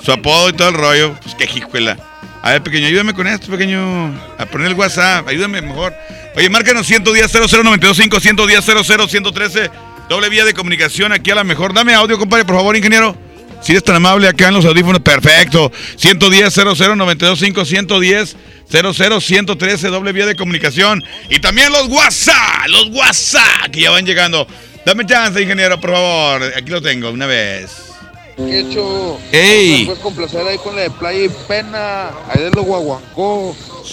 su 0.03 0.13
apodo 0.13 0.49
y 0.49 0.53
todo 0.53 0.69
el 0.69 0.75
rollo. 0.75 1.15
Pues 1.23 1.35
qué 1.35 1.47
jijuela. 1.47 1.97
A 2.41 2.53
ver, 2.53 2.63
pequeño, 2.63 2.87
ayúdame 2.87 3.15
con 3.15 3.27
esto, 3.27 3.51
pequeño. 3.51 4.15
A 4.39 4.47
poner 4.47 4.69
el 4.69 4.75
WhatsApp, 4.75 5.27
ayúdame 5.29 5.61
mejor. 5.61 5.93
Oye, 6.37 6.49
márcanos 6.49 6.87
110 6.87 7.33
00925 7.33 8.21
110 8.21 8.65
113 9.11 9.71
Doble 10.09 10.29
vía 10.31 10.45
de 10.45 10.55
comunicación 10.55 11.13
aquí 11.13 11.31
a 11.31 11.35
la 11.35 11.45
mejor. 11.45 11.75
Dame 11.75 11.95
audio, 11.95 12.19
compadre, 12.19 12.45
por 12.45 12.57
favor, 12.57 12.75
ingeniero. 12.77 13.17
Si 13.61 13.73
eres 13.73 13.85
tan 13.85 13.97
amable 13.97 14.29
acá 14.29 14.49
en 14.49 14.55
los 14.55 14.65
audífonos, 14.65 15.01
perfecto. 15.01 15.71
110 15.97 16.55
00925 16.55 17.65
110 17.65 18.37
00113 18.71 19.89
doble 19.89 20.13
vía 20.13 20.27
de 20.27 20.37
comunicación. 20.37 21.03
Y 21.29 21.41
también 21.41 21.73
los 21.73 21.89
WhatsApp, 21.89 22.67
los 22.69 22.89
WhatsApp 22.91 23.71
que 23.73 23.81
ya 23.83 23.91
van 23.91 24.07
llegando. 24.07 24.47
Dame 24.85 25.05
chance, 25.07 25.41
ingeniero, 25.41 25.81
por 25.81 25.91
favor. 25.91 26.53
Aquí 26.57 26.71
lo 26.71 26.81
tengo, 26.81 27.11
una 27.11 27.27
vez. 27.27 27.89
¿Qué 28.37 28.61
hecho? 28.61 29.19
Ey. 29.33 29.81
¿Me 29.81 29.87
puedes 29.87 30.03
complacer 30.03 30.47
ahí 30.47 30.59
con 30.59 30.77
la 30.77 30.83
de 30.83 30.91
Playa 30.91 31.25
y 31.25 31.29
Pena? 31.49 32.11
Ahí 32.29 32.45
de 32.45 32.51
los 32.51 32.65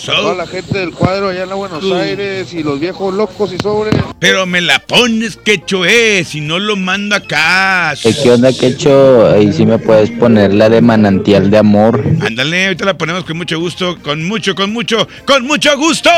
Toda 0.03 0.35
la 0.35 0.47
gente 0.47 0.77
del 0.77 0.91
cuadro 0.91 1.29
allá 1.29 1.43
en 1.43 1.49
la 1.49 1.55
Buenos 1.55 1.83
Uh. 1.83 1.93
Aires 1.95 2.53
y 2.53 2.63
los 2.63 2.79
viejos 2.79 3.13
locos 3.13 3.53
y 3.53 3.57
sobre. 3.57 3.91
Pero 4.19 4.45
me 4.45 4.61
la 4.61 4.79
pones, 4.79 5.37
quecho 5.37 5.85
es, 5.85 6.29
si 6.29 6.41
no 6.41 6.59
lo 6.59 6.75
mando 6.75 7.15
acá. 7.15 7.93
¿Qué 8.01 8.31
onda, 8.31 8.51
Quecho? 8.51 9.27
Ahí 9.31 9.53
sí 9.53 9.65
me 9.65 9.77
puedes 9.79 10.11
poner 10.11 10.53
la 10.53 10.69
de 10.69 10.81
manantial 10.81 11.49
de 11.49 11.57
amor. 11.57 12.03
Ándale, 12.21 12.65
ahorita 12.65 12.85
la 12.85 12.97
ponemos 12.97 13.23
con 13.23 13.37
mucho 13.37 13.59
gusto, 13.59 13.97
con 14.01 14.27
mucho, 14.27 14.53
con 14.55 14.71
mucho, 14.73 15.07
con 15.25 15.45
mucho 15.45 15.77
gusto. 15.77 16.09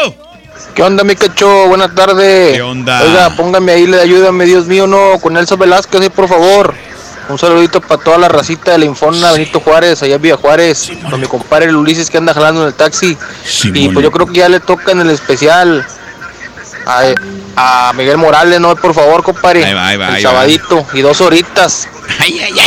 ¿Qué 0.74 0.82
onda, 0.84 1.04
mi 1.04 1.16
Quecho? 1.16 1.68
Buenas 1.68 1.94
tardes. 1.94 2.54
¿Qué 2.56 2.62
onda? 2.62 3.02
Oiga, 3.04 3.36
póngame 3.36 3.74
ahí, 3.74 3.88
le 3.88 4.00
ayúdame, 4.02 4.46
Dios 4.46 4.66
mío, 4.66 4.88
no, 4.88 5.20
con 5.22 5.38
Elsa 5.38 5.56
Velázquez, 5.56 6.02
sí, 6.02 6.10
por 6.10 6.28
favor. 6.28 6.74
Un 7.30 7.38
saludito 7.38 7.82
para 7.82 8.02
toda 8.02 8.18
la 8.18 8.30
racita 8.30 8.72
de 8.72 8.78
la 8.78 8.86
Infona, 8.86 9.34
Benito 9.34 9.60
Juárez, 9.60 10.02
allá 10.02 10.16
en 10.16 10.22
Villa 10.22 10.38
Juárez, 10.38 10.90
con 11.10 11.20
mi 11.20 11.28
compadre 11.28 11.66
el 11.66 11.76
Ulises 11.76 12.10
que 12.10 12.18
anda 12.18 12.34
jalando 12.34 12.62
en 12.62 12.68
el 12.68 12.74
taxi. 12.74 13.18
y 13.74 13.90
pues 13.90 14.04
yo 14.04 14.12
creo 14.12 14.28
que 14.28 14.40
ya 14.40 14.50
le 14.50 14.60
toca 14.62 14.94
en 14.94 15.02
el 15.02 15.10
especial 15.10 15.86
a, 16.86 17.14
a 17.90 17.94
Miguel 17.94 18.18
Morales, 18.18 18.62
¿no? 18.62 18.76
Por 18.78 18.94
favor, 18.94 19.24
compadre. 19.24 19.66
Ahí 19.66 19.74
va, 19.74 19.88
ahí 19.88 19.98
va, 19.98 20.08
el 20.10 20.16
ahí 20.16 20.24
va. 20.24 20.30
sabadito 20.32 20.86
y 20.94 21.02
dos 21.02 21.20
horitas. 21.20 21.90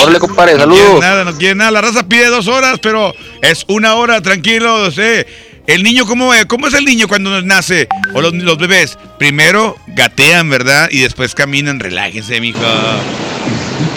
Órale, 0.02 0.18
compadre, 0.18 0.54
No 0.58 0.68
quiere 0.68 1.00
nada, 1.00 1.24
no 1.24 1.34
quiere 1.34 1.54
nada. 1.54 1.70
La 1.70 1.80
raza 1.80 2.02
pide 2.02 2.26
dos 2.28 2.46
horas, 2.46 2.78
pero 2.82 3.14
es 3.40 3.64
una 3.68 3.94
hora, 3.94 4.20
tranquilo. 4.20 4.90
sé. 4.90 5.26
El 5.66 5.82
niño, 5.84 6.04
¿cómo, 6.04 6.34
es? 6.34 6.44
¿cómo 6.46 6.66
es 6.66 6.74
el 6.74 6.84
niño 6.84 7.06
cuando 7.08 7.40
nace? 7.42 7.88
O 8.12 8.20
los, 8.20 8.34
los 8.34 8.58
bebés. 8.58 8.98
Primero 9.18 9.76
gatean, 9.86 10.50
¿verdad? 10.50 10.88
Y 10.90 11.00
después 11.00 11.34
caminan. 11.34 11.80
Relájense, 11.80 12.40
mijo. 12.40 12.58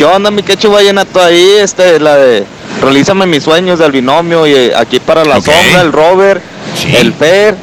¿Qué 0.04 0.08
onda, 0.08 0.32
mi 0.32 0.44
quecho 0.44 0.70
vallenato 0.70 1.22
ahí? 1.22 1.50
Este, 1.62 1.98
la 1.98 2.18
de 2.18 2.44
Realízame 2.82 3.26
mis 3.26 3.42
sueños 3.42 3.80
del 3.80 3.94
binomio 3.94 4.46
y 4.46 4.52
eh, 4.52 4.74
aquí 4.76 5.00
para 5.00 5.24
la 5.24 5.36
sombra, 5.36 5.80
el 5.80 5.94
Robert, 5.94 6.44
el 6.98 7.14
Fer 7.14 7.56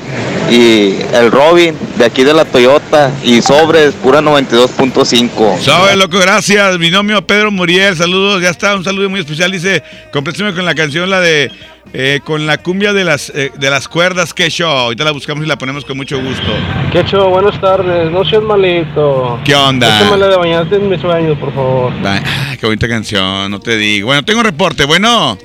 y 0.51 0.97
el 1.13 1.31
Robin 1.31 1.77
de 1.99 2.07
aquí 2.07 2.25
de 2.25 2.33
la 2.33 2.47
Toyota 2.47 3.13
y 3.23 3.43
sobres 3.43 3.93
pura 3.93 4.23
92.5. 4.23 5.61
Sabe, 5.61 5.97
loco, 5.97 6.19
gracias. 6.19 6.79
Mi 6.79 6.89
nombre 6.89 7.21
Pedro 7.21 7.51
Muriel, 7.51 7.95
saludos, 7.95 8.41
ya 8.41 8.49
está, 8.49 8.75
un 8.75 8.85
saludo 8.85 9.11
muy 9.11 9.21
especial. 9.21 9.53
Dice, 9.53 9.83
compléteme 10.11 10.55
con 10.55 10.65
la 10.65 10.75
canción, 10.75 11.11
la 11.11 11.21
de 11.21 11.53
eh, 11.93 12.21
con 12.25 12.47
la 12.47 12.59
cumbia 12.59 12.93
de 12.93 13.05
las 13.05 13.31
eh, 13.35 13.53
de 13.57 13.71
las 13.71 13.89
cuerdas, 13.89 14.33
que 14.35 14.49
show. 14.51 14.69
Ahorita 14.69 15.05
la 15.05 15.11
buscamos 15.13 15.45
y 15.45 15.49
la 15.49 15.57
ponemos 15.57 15.85
con 15.85 15.97
mucho 15.97 16.21
gusto. 16.23 16.53
¿Qué 16.93 17.03
show? 17.05 17.31
Buenas 17.31 17.61
tardes, 17.61 18.11
no 18.11 18.25
seas 18.25 18.43
malito. 18.43 19.41
¿Qué 19.45 19.55
onda? 19.55 20.17
La 20.17 20.29
de 20.29 20.37
bañarte 20.37 20.77
en 20.77 20.89
mis 20.89 21.01
sueños, 21.01 21.37
por 21.39 21.53
favor. 21.55 21.93
Ah, 22.05 22.55
qué 22.59 22.67
bonita 22.67 22.89
canción, 22.89 23.51
no 23.51 23.61
te 23.61 23.77
digo. 23.77 24.07
Bueno, 24.07 24.25
tengo 24.25 24.43
reporte, 24.43 24.85
bueno. 24.85 25.37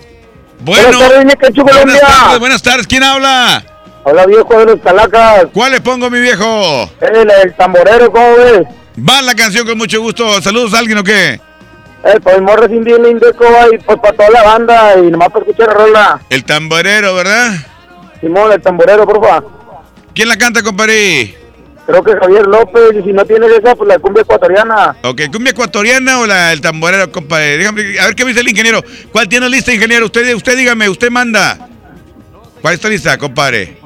Bueno. 0.60 0.98
Buenas 0.98 1.36
tardes, 1.40 1.64
buenas 1.64 2.00
tardes, 2.00 2.40
buenas 2.40 2.62
tardes. 2.62 2.88
¿Quién 2.88 3.04
habla? 3.04 3.64
Hola 4.04 4.26
viejo 4.28 4.60
de 4.60 4.66
los 4.66 4.82
calacas. 4.82 5.48
¿Cuál 5.52 5.72
le 5.72 5.82
pongo, 5.82 6.10
mi 6.12 6.20
viejo? 6.20 6.90
El, 7.02 7.30
el 7.32 7.54
tamborero, 7.56 8.12
¿cómo 8.12 8.36
ves? 8.38 8.62
Va 8.98 9.22
la 9.24 9.34
canción 9.34 9.66
con 9.66 9.78
mucho 9.78 10.00
gusto. 10.00 10.42
¿Saludos 10.42 10.74
a 10.74 10.80
alguien 10.80 11.00
o 11.00 11.04
qué? 11.04 11.40
Eh, 12.06 12.20
pues 12.22 12.40
morro 12.42 12.68
sin 12.68 12.84
bien 12.84 13.04
indeco 13.06 13.46
y 13.74 13.78
pues 13.80 14.00
para 14.00 14.16
toda 14.16 14.30
la 14.30 14.44
banda 14.44 14.96
y 15.00 15.10
nomás 15.10 15.30
para 15.30 15.44
escuchar 15.46 15.68
la 15.70 15.74
rola. 15.74 16.22
El 16.30 16.44
tamborero, 16.46 17.16
¿verdad? 17.16 17.54
Simón, 18.22 18.52
el 18.52 18.62
tamborero, 18.62 19.06
porfa. 19.08 19.42
¿Quién 20.14 20.30
la 20.30 20.38
canta, 20.38 20.62
compadre? 20.62 21.36
Creo 21.88 22.04
que 22.04 22.14
Javier 22.16 22.46
López, 22.48 22.82
y 23.00 23.04
si 23.04 23.12
no 23.14 23.26
tienes 23.26 23.52
esa, 23.52 23.76
pues 23.76 23.88
la 23.88 24.00
cumbia 24.00 24.22
ecuatoriana. 24.22 24.96
Ok, 25.04 25.22
¿cumbia 25.32 25.52
ecuatoriana 25.52 26.20
o 26.20 26.26
la, 26.28 26.54
el 26.54 26.62
tamborero, 26.62 27.12
compadre? 27.12 27.58
Dígame, 27.58 28.00
a 28.00 28.06
ver 28.06 28.16
qué 28.16 28.24
me 28.24 28.30
dice 28.30 28.42
el 28.42 28.50
ingeniero. 28.50 28.84
¿Cuál 29.12 29.28
tiene 29.28 29.50
lista, 29.50 29.74
ingeniero? 29.74 30.06
Usted, 30.06 30.34
usted 30.36 30.58
dígame, 30.58 30.88
usted 30.90 31.10
manda. 31.12 31.68
¿Cuál 32.62 32.74
está 32.76 32.88
lista, 32.88 33.18
compadre? 33.18 33.78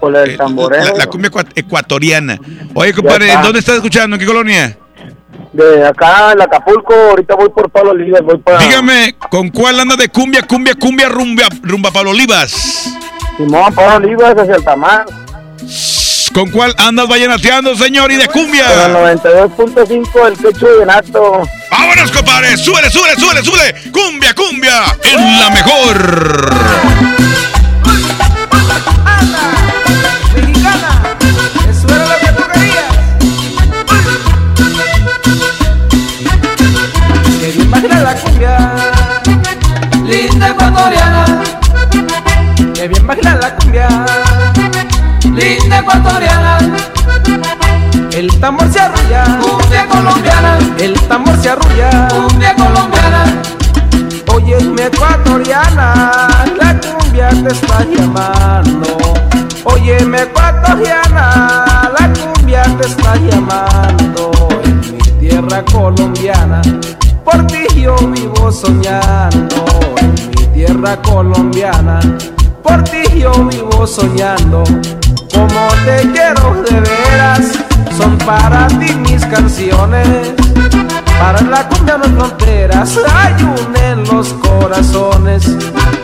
Pues 0.00 0.12
la 0.12 0.20
del 0.20 0.36
tamborero. 0.36 0.84
La, 0.84 0.92
la 0.94 1.06
cumbia 1.06 1.30
ecua- 1.30 1.46
ecuatoriana. 1.54 2.38
Oye, 2.74 2.92
compadre. 2.92 3.32
¿dónde 3.42 3.58
estás 3.58 3.76
escuchando? 3.76 4.14
¿En 4.16 4.20
qué 4.20 4.26
colonia? 4.26 4.76
De 5.56 5.86
acá 5.86 6.32
en 6.32 6.42
Acapulco, 6.42 6.92
ahorita 6.92 7.34
voy 7.34 7.48
por 7.48 7.70
Pablo 7.70 7.92
Olivas, 7.92 8.20
voy 8.20 8.36
para... 8.36 8.58
Dígame, 8.58 9.16
¿con 9.30 9.48
cuál 9.48 9.80
anda 9.80 9.96
de 9.96 10.10
cumbia, 10.10 10.42
cumbia, 10.42 10.74
cumbia, 10.74 11.08
rumba, 11.08 11.44
rumba 11.62 11.90
Pablo 11.90 12.10
Olivas? 12.10 12.92
Simón, 13.38 13.74
Pablo 13.74 14.06
Olivas 14.06 14.34
hacia 14.36 14.56
el 14.56 14.62
Tamar. 14.62 15.06
¿Con 16.34 16.50
cuál 16.50 16.74
andas 16.76 17.08
vallenateando, 17.08 17.74
señor, 17.74 18.12
y 18.12 18.16
de 18.16 18.26
cumbia? 18.26 18.66
Con 18.66 19.08
el 19.08 19.18
92.5, 19.18 20.28
el 20.28 20.36
quecho 20.36 20.66
de 20.66 20.84
nato. 20.84 21.48
¡Vámonos, 21.70 22.10
compadre! 22.10 22.54
¡Súbele, 22.58 22.90
súbele, 22.90 23.14
súbele, 23.18 23.42
súbele! 23.42 23.74
¡Cumbia, 23.90 24.34
cumbia! 24.34 24.84
¡En 25.04 25.40
la 25.40 25.50
mejor! 25.50 26.86
Baila 37.88 38.02
la 38.02 38.14
cumbia, 38.16 38.58
linda 40.02 40.48
ecuatoriana. 40.48 41.24
Que 42.74 42.88
bien 42.88 43.06
baila 43.06 43.36
la 43.36 43.54
cumbia, 43.54 43.88
linda 45.22 45.78
ecuatoriana. 45.78 46.58
El 48.12 48.40
tambor 48.40 48.72
se 48.72 48.80
arrulla, 48.80 49.38
cumbia 49.40 49.86
colombiana. 49.86 50.58
El 50.78 51.00
tambor 51.02 51.36
se 51.40 51.50
arrulla, 51.50 52.08
cumbia 52.08 52.54
colombiana. 52.56 53.24
Oye, 54.34 54.58
mi 54.64 54.82
ecuatoriana, 54.82 56.28
la 56.60 56.80
cumbia 56.80 57.28
te 57.28 57.52
está 57.52 57.84
llamando. 57.84 58.98
Oye, 59.62 60.04
mi 60.04 60.18
ecuatoriana, 60.18 61.92
la 61.96 62.12
cumbia 62.12 62.64
te 62.64 62.88
está 62.88 63.14
llamando. 63.14 64.32
En 64.64 64.80
mi 64.80 64.98
tierra 65.20 65.64
colombiana, 65.64 66.35
soñando. 68.56 69.64
En 69.98 70.14
mi 70.30 70.46
tierra 70.54 70.96
colombiana, 71.02 72.00
por 72.62 72.82
ti 72.84 73.02
yo 73.20 73.32
vivo 73.44 73.86
soñando. 73.86 74.64
Como 75.32 75.68
te 75.84 76.10
quiero 76.12 76.62
de 76.62 76.80
veras, 76.80 77.52
son 77.98 78.16
para 78.18 78.66
ti 78.68 78.94
mis 78.94 79.24
canciones. 79.26 80.32
Para 81.20 81.42
la 81.42 81.68
cumbia 81.68 81.98
no 81.98 82.04
hay 82.04 82.10
fronteras, 82.12 82.98
hay 83.14 83.34
un 83.42 83.76
en 83.76 84.04
los 84.04 84.32
corazones. 84.34 85.44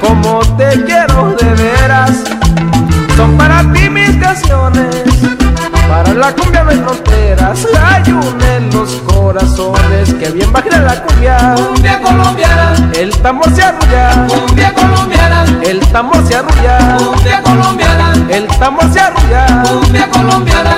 Como 0.01 0.41
te 0.59 0.85
quiero 0.85 1.35
de 1.41 1.55
veras, 1.55 2.23
son 3.17 3.39
para 3.39 3.61
ti 3.73 3.89
mis 3.89 4.15
canciones. 4.17 5.05
Para 5.89 6.15
la 6.15 6.33
cumbia 6.35 6.65
hay 6.67 6.79
fronteras, 6.79 7.67
hay 7.85 8.13
un 8.13 8.43
en 8.43 8.71
los 8.71 8.91
corazones. 9.07 10.15
Que 10.15 10.31
bien 10.31 10.53
baila 10.53 10.79
la 10.79 11.03
cumbia, 11.03 11.55
cumbia 11.57 12.01
colombiana. 12.01 12.91
El 12.95 13.11
tambor 13.19 13.51
se 13.55 13.63
arrulla, 13.63 14.27
cumbia 14.29 14.73
colombiana. 14.75 15.45
El 15.63 15.81
tambor 15.93 16.27
se 16.27 16.37
arrulla, 16.37 16.97
cumbia 16.99 17.43
colombiana. 17.43 18.13
El 18.31 18.47
tambor 18.59 18.93
se 18.93 19.01
arrulla, 19.01 19.63
cumbia 19.65 20.09
colombiana. 20.11 20.77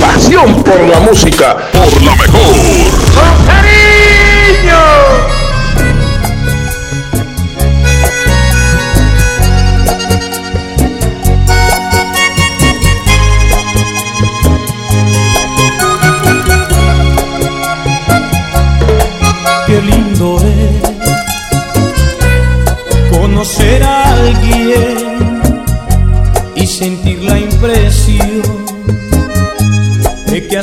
Pasión 0.00 0.62
por 0.62 0.80
la 0.88 1.00
música. 1.00 1.56
Por 1.72 2.02
la 2.02 2.14
mejor. 2.16 3.79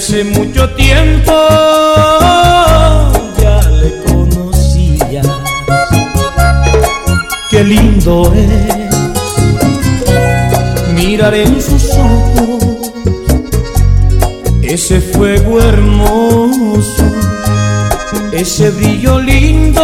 Hace 0.07 0.23
mucho 0.23 0.69
tiempo 0.69 1.33
ya 3.41 3.59
le 3.71 3.91
conocía. 4.05 5.21
Qué 7.49 7.61
lindo 7.65 8.33
es 8.33 8.85
mirar 10.93 11.33
en 11.33 11.61
sus 11.61 11.89
ojos 11.91 12.93
ese 14.61 15.01
fuego 15.01 15.59
hermoso, 15.59 17.03
ese 18.31 18.69
brillo 18.69 19.19
lindo 19.19 19.81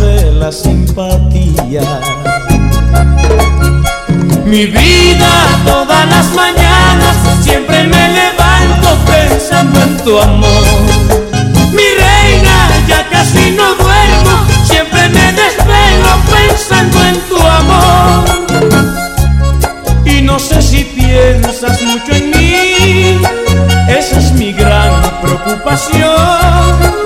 de 0.00 0.32
la 0.32 0.50
simpatía. 0.50 2.00
Mi 4.46 4.64
vida 4.64 5.60
todas 5.66 6.08
las 6.08 6.34
mañanas 6.34 7.16
siempre 7.42 7.84
me 7.84 7.95
pensando 9.56 9.82
en 9.82 9.96
tu 10.04 10.18
amor. 10.18 10.64
Mi 11.72 11.82
reina, 11.82 12.86
ya 12.86 13.08
casi 13.08 13.52
no 13.52 13.74
duermo, 13.74 14.46
siempre 14.64 15.08
me 15.08 15.32
desvelo 15.32 16.10
pensando 16.30 17.04
en 17.04 17.20
tu 17.28 17.36
amor. 17.40 18.24
Y 20.04 20.20
no 20.22 20.38
sé 20.38 20.60
si 20.60 20.84
piensas 20.84 21.80
mucho 21.82 22.12
en 22.12 22.30
mí, 22.30 23.18
esa 23.88 24.18
es 24.18 24.32
mi 24.32 24.52
gran 24.52 25.20
preocupación. 25.22 27.05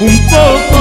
Un 0.00 0.16
poco 0.28 0.77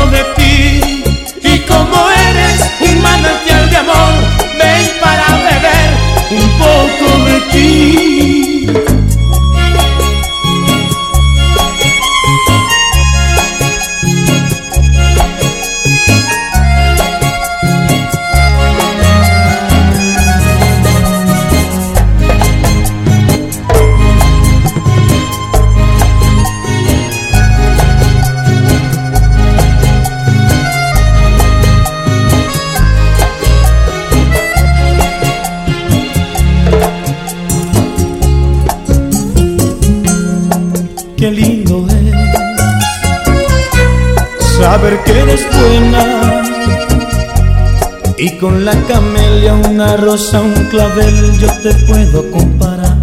con 48.40 48.66
la 48.66 48.74
camelia 48.88 49.54
una 49.54 49.98
rosa, 49.98 50.42
un 50.42 50.54
clavel 50.70 51.40
yo 51.40 51.48
te 51.64 51.74
puedo 51.86 52.30
comparar. 52.32 52.98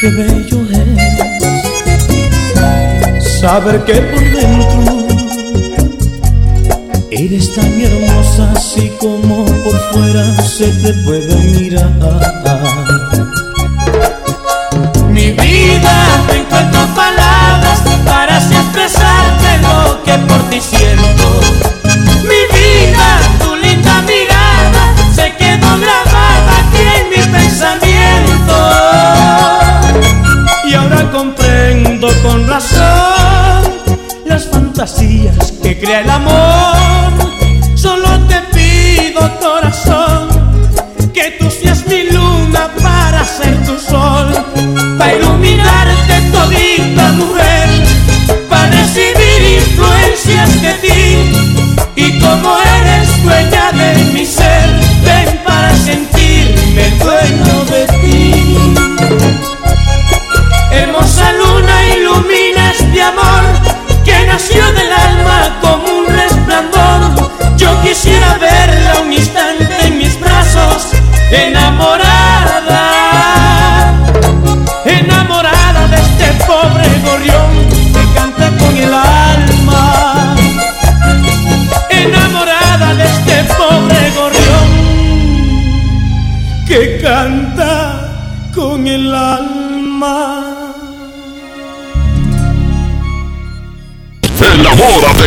Qué 0.00 0.10
bello 0.10 0.58
es 3.16 3.40
saber 3.40 3.84
que 3.84 3.94
por 3.94 4.20
dentro 4.20 5.06
eres 7.10 7.54
tan 7.54 7.80
hermosa 7.80 8.52
así 8.56 8.90
como 8.98 9.44
por 9.44 9.78
fuera 9.92 10.42
se 10.42 10.68
te 10.68 10.92
puede 11.04 11.34
mirar. 11.36 11.90
Fantasías 34.90 35.52
que 35.62 35.78
crea 35.78 36.00
el 36.00 36.10
amor. 36.10 36.76
Solo 37.74 38.08
te 38.28 38.40
pido, 38.52 39.20
corazón, 39.40 40.28
que 41.12 41.36
tú 41.38 41.50
seas 41.50 41.86
mi 41.86 42.10
luna 42.10 42.70
para 42.82 43.24
ser 43.24 43.56
tu 43.64 43.78
sol, 43.78 44.32
para 44.98 45.14
iluminarte 45.14 46.20
todita 46.32 47.12
mujer, 47.12 47.59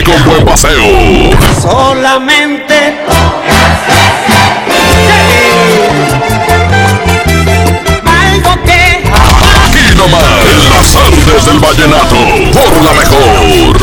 Con 0.06 0.26
buen 0.26 0.46
paseo. 0.46 1.32
Solamente 1.62 2.94
algo 8.06 8.64
que 8.66 9.04
Aquí 9.66 9.96
nomás, 9.96 10.24
en 10.52 10.70
las 10.70 10.96
artes 10.96 11.46
del 11.46 11.60
vallenato, 11.60 12.18
por 12.52 12.84
la 12.84 12.92
mejor. 12.94 13.83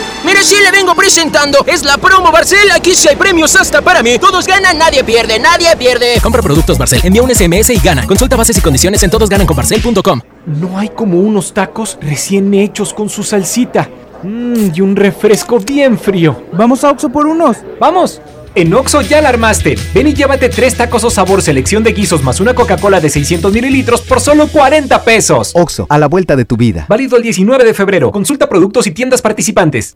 sí 0.41 0.55
le 0.63 0.71
vengo 0.71 0.95
presentando. 0.95 1.63
Es 1.67 1.83
la 1.83 1.97
promo 1.97 2.31
Barcel. 2.31 2.71
Aquí 2.71 2.93
sí 2.95 3.07
hay 3.07 3.15
premios 3.15 3.55
hasta 3.55 3.81
para 3.81 4.03
mí. 4.03 4.17
Todos 4.19 4.47
ganan, 4.47 4.77
nadie 4.77 5.03
pierde, 5.03 5.39
nadie 5.39 5.75
pierde. 5.77 6.19
Compra 6.21 6.41
productos 6.41 6.77
Barcel, 6.77 7.01
envía 7.03 7.21
un 7.21 7.33
SMS 7.33 7.69
y 7.69 7.79
gana. 7.79 8.05
Consulta 8.07 8.35
bases 8.35 8.57
y 8.57 8.61
condiciones 8.61 9.03
en 9.03 9.09
todosgananconbarcel.com. 9.09 10.21
No 10.45 10.77
hay 10.77 10.89
como 10.89 11.19
unos 11.19 11.53
tacos 11.53 11.97
recién 12.01 12.53
hechos 12.53 12.93
con 12.93 13.09
su 13.09 13.23
salsita. 13.23 13.89
Mmm, 14.23 14.71
y 14.73 14.81
un 14.81 14.95
refresco 14.95 15.59
bien 15.59 15.97
frío. 15.97 16.43
Vamos 16.53 16.83
a 16.83 16.91
Oxo 16.91 17.09
por 17.09 17.25
unos. 17.25 17.57
¡Vamos! 17.79 18.21
En 18.53 18.73
Oxo 18.73 19.01
ya 19.01 19.21
la 19.21 19.29
armaste. 19.29 19.77
Ven 19.93 20.07
y 20.07 20.13
llévate 20.13 20.49
tres 20.49 20.75
tacos 20.75 21.05
o 21.05 21.09
sabor 21.09 21.41
selección 21.41 21.83
de 21.83 21.93
guisos 21.93 22.21
más 22.21 22.41
una 22.41 22.53
Coca-Cola 22.53 22.99
de 22.99 23.09
600 23.09 23.53
mililitros 23.53 24.01
por 24.01 24.19
solo 24.19 24.47
40 24.47 25.03
pesos. 25.03 25.51
Oxo, 25.53 25.85
a 25.87 25.97
la 25.97 26.07
vuelta 26.07 26.35
de 26.35 26.43
tu 26.43 26.57
vida. 26.57 26.85
Válido 26.89 27.15
el 27.15 27.23
19 27.23 27.63
de 27.63 27.73
febrero. 27.73 28.11
Consulta 28.11 28.49
productos 28.49 28.87
y 28.87 28.91
tiendas 28.91 29.21
participantes. 29.21 29.95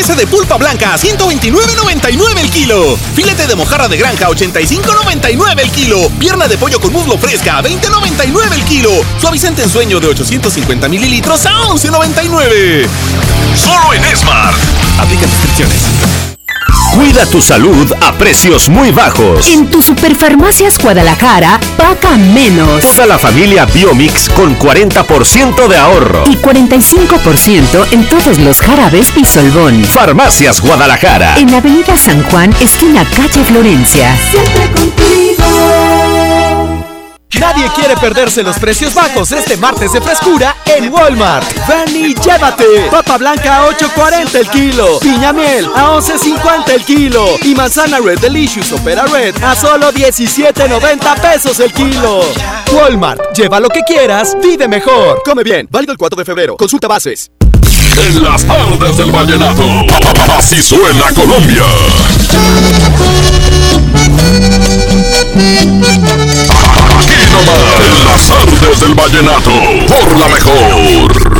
Milanesa 0.00 0.18
de 0.18 0.26
pulpa 0.26 0.56
blanca 0.56 0.94
a 0.94 0.96
129.99 0.96 2.38
el 2.38 2.50
kilo. 2.50 2.96
Filete 3.14 3.46
de 3.46 3.54
mojarra 3.54 3.86
de 3.86 3.98
granja 3.98 4.28
a 4.28 4.30
85.99 4.30 5.60
el 5.60 5.70
kilo. 5.70 6.08
Pierna 6.18 6.48
de 6.48 6.56
pollo 6.56 6.80
con 6.80 6.90
muslo 6.90 7.18
fresca 7.18 7.58
a 7.58 7.62
20.99 7.62 8.52
el 8.54 8.64
kilo. 8.64 8.90
Suavizante 9.20 9.62
en 9.62 9.68
sueño 9.68 10.00
de 10.00 10.08
850 10.08 10.88
mililitros 10.88 11.44
a 11.44 11.50
11.99. 11.64 12.86
Solo 13.54 13.92
en 13.92 14.16
Smart. 14.16 14.56
Aplica 14.98 15.26
restricciones. 15.26 16.29
Cuida 16.94 17.26
tu 17.26 17.40
salud 17.40 17.92
a 18.00 18.12
precios 18.14 18.68
muy 18.68 18.90
bajos. 18.90 19.48
En 19.48 19.68
tu 19.68 19.82
Superfarmacias 19.82 20.78
Guadalajara, 20.78 21.58
paga 21.76 22.16
menos. 22.16 22.84
Toda 22.84 23.06
la 23.06 23.18
familia 23.18 23.66
Biomix 23.66 24.28
con 24.30 24.58
40% 24.58 25.68
de 25.68 25.76
ahorro. 25.76 26.24
Y 26.26 26.36
45% 26.36 27.86
en 27.92 28.08
todos 28.08 28.38
los 28.38 28.60
jarabes 28.60 29.12
y 29.16 29.24
solbón. 29.24 29.84
Farmacias 29.84 30.60
Guadalajara. 30.60 31.36
En 31.38 31.52
Avenida 31.54 31.96
San 31.96 32.22
Juan, 32.24 32.54
esquina 32.60 33.04
calle 33.04 33.44
Florencia. 33.44 34.16
Siempre 34.30 34.70
Nadie 37.38 37.70
quiere 37.74 37.96
perderse 37.96 38.42
los 38.42 38.58
precios 38.58 38.92
bajos 38.94 39.30
este 39.32 39.56
martes 39.56 39.92
de 39.92 40.00
frescura 40.00 40.56
en 40.66 40.92
Walmart. 40.92 41.46
Ven 41.68 41.94
y 41.94 42.14
llévate. 42.14 42.88
Papa 42.90 43.18
blanca 43.18 43.58
a 43.58 43.68
8.40 43.68 44.34
el 44.34 44.48
kilo. 44.48 44.98
Piña 45.00 45.32
miel 45.32 45.66
a 45.76 45.96
11.50 45.96 46.70
el 46.70 46.84
kilo. 46.84 47.24
Y 47.42 47.54
manzana 47.54 47.98
Red 48.00 48.18
Delicious 48.18 48.72
Opera 48.72 49.04
Red 49.06 49.42
a 49.42 49.54
solo 49.54 49.92
17.90 49.92 51.20
pesos 51.20 51.60
el 51.60 51.72
kilo. 51.72 52.20
Walmart. 52.72 53.20
Lleva 53.34 53.60
lo 53.60 53.68
que 53.68 53.82
quieras, 53.82 54.36
vive 54.42 54.66
mejor. 54.68 55.22
Come 55.24 55.42
bien. 55.42 55.68
Válido 55.70 55.92
el 55.92 55.98
4 55.98 56.18
de 56.18 56.24
febrero. 56.24 56.56
Consulta 56.56 56.88
bases. 56.88 57.30
En 57.96 58.22
las 58.22 58.44
tardes 58.44 58.96
del 58.96 59.10
vallenato. 59.10 59.62
Así 60.36 60.62
suena 60.62 61.04
Colombia. 61.14 61.64
Nomás. 67.32 67.86
En 67.86 68.04
las 68.04 68.28
tardes 68.28 68.80
del 68.80 68.94
vallenato. 68.94 69.50
Por 69.86 70.18
la 70.18 70.28
mejor. 70.28 71.30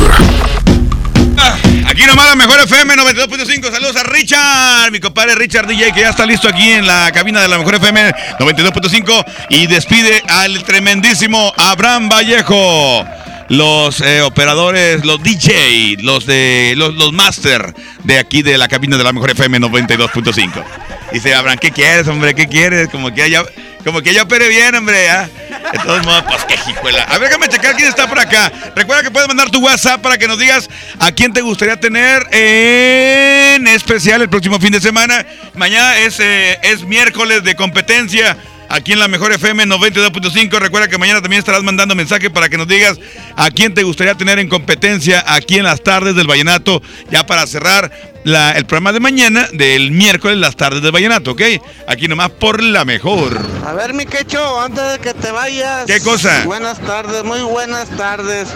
Aquí 1.87 2.03
nomás 2.05 2.27
la 2.27 2.35
mejor 2.35 2.59
FM 2.61 2.95
92.5. 2.95 3.71
Saludos 3.71 3.95
a 3.97 4.03
Richard, 4.03 4.91
mi 4.91 4.99
compadre 4.99 5.35
Richard 5.35 5.67
DJ, 5.67 5.91
que 5.91 6.01
ya 6.01 6.09
está 6.09 6.25
listo 6.25 6.47
aquí 6.47 6.71
en 6.71 6.87
la 6.87 7.11
cabina 7.11 7.41
de 7.41 7.49
la 7.49 7.57
mejor 7.57 7.75
FM 7.75 8.11
92.5. 8.39 9.25
Y 9.49 9.67
despide 9.67 10.23
al 10.29 10.63
tremendísimo 10.63 11.53
Abraham 11.57 12.07
Vallejo. 12.09 13.05
Los 13.49 13.99
eh, 13.99 14.21
operadores, 14.21 15.03
los 15.03 15.21
DJ, 15.21 15.97
los 16.01 16.25
de 16.25 16.73
los, 16.77 16.95
los 16.95 17.11
master 17.11 17.73
de 18.05 18.17
aquí 18.17 18.43
de 18.43 18.57
la 18.57 18.69
cabina 18.69 18.97
de 18.97 19.03
la 19.03 19.11
mejor 19.11 19.31
FM 19.31 19.59
92.5. 19.59 20.63
Dice 21.11 21.35
Abraham, 21.35 21.57
¿qué 21.59 21.71
quieres, 21.71 22.07
hombre? 22.07 22.33
¿Qué 22.33 22.47
quieres? 22.47 22.87
Como 22.87 23.13
que 23.13 23.29
ya, 23.29 23.43
como 23.83 24.01
que 24.01 24.13
ya 24.13 24.23
opere 24.23 24.47
bien, 24.47 24.73
hombre. 24.75 25.09
¿ah? 25.09 25.29
De 25.71 25.79
todos 25.79 26.05
modos, 26.05 26.23
pues 26.27 26.43
qué 26.45 26.57
jijuela. 26.57 27.03
A 27.03 27.17
ver, 27.17 27.29
déjame 27.29 27.47
checar 27.47 27.75
quién 27.75 27.87
está 27.87 28.07
por 28.07 28.19
acá. 28.19 28.51
Recuerda 28.75 29.03
que 29.03 29.11
puedes 29.11 29.27
mandar 29.27 29.49
tu 29.49 29.59
WhatsApp 29.59 30.01
para 30.01 30.17
que 30.17 30.27
nos 30.27 30.37
digas 30.37 30.69
a 30.99 31.11
quién 31.11 31.31
te 31.31 31.41
gustaría 31.41 31.79
tener 31.79 32.27
en 32.31 33.67
especial 33.67 34.21
el 34.21 34.29
próximo 34.29 34.59
fin 34.59 34.71
de 34.71 34.81
semana. 34.81 35.25
Mañana 35.53 35.97
es, 35.99 36.19
eh, 36.19 36.59
es 36.63 36.83
miércoles 36.83 37.43
de 37.43 37.55
competencia. 37.55 38.37
Aquí 38.67 38.93
en 38.93 38.99
la 38.99 39.09
mejor 39.09 39.33
FM 39.33 39.65
92.5. 39.65 40.57
Recuerda 40.59 40.87
que 40.87 40.97
mañana 40.97 41.21
también 41.21 41.39
estarás 41.39 41.61
mandando 41.61 41.93
mensaje 41.93 42.29
para 42.29 42.47
que 42.47 42.57
nos 42.57 42.69
digas 42.69 42.99
a 43.35 43.51
quién 43.51 43.73
te 43.73 43.83
gustaría 43.83 44.15
tener 44.15 44.39
en 44.39 44.47
competencia 44.47 45.25
aquí 45.27 45.57
en 45.57 45.65
las 45.65 45.83
tardes 45.83 46.15
del 46.15 46.25
Vallenato. 46.25 46.81
Ya 47.09 47.25
para 47.25 47.45
cerrar 47.47 47.91
la- 48.23 48.51
el 48.51 48.65
programa 48.65 48.91
de 48.93 48.99
mañana, 48.99 49.47
del 49.53 49.91
miércoles, 49.91 50.37
las 50.37 50.55
tardes 50.55 50.81
del 50.81 50.91
Vallenato, 50.91 51.31
¿ok? 51.31 51.41
Aquí 51.87 52.07
nomás 52.07 52.29
por 52.29 52.61
la 52.63 52.85
mejor. 52.85 53.39
A 53.65 53.73
ver, 53.73 53.93
mi 53.93 54.05
quecho, 54.05 54.59
antes 54.61 54.91
de 54.93 54.99
que 54.99 55.13
te 55.13 55.31
vayas. 55.31 55.85
¿Qué 55.85 55.99
cosa? 56.01 56.43
Buenas 56.45 56.79
tardes, 56.79 57.23
muy 57.23 57.41
buenas 57.41 57.89
tardes. 57.89 58.47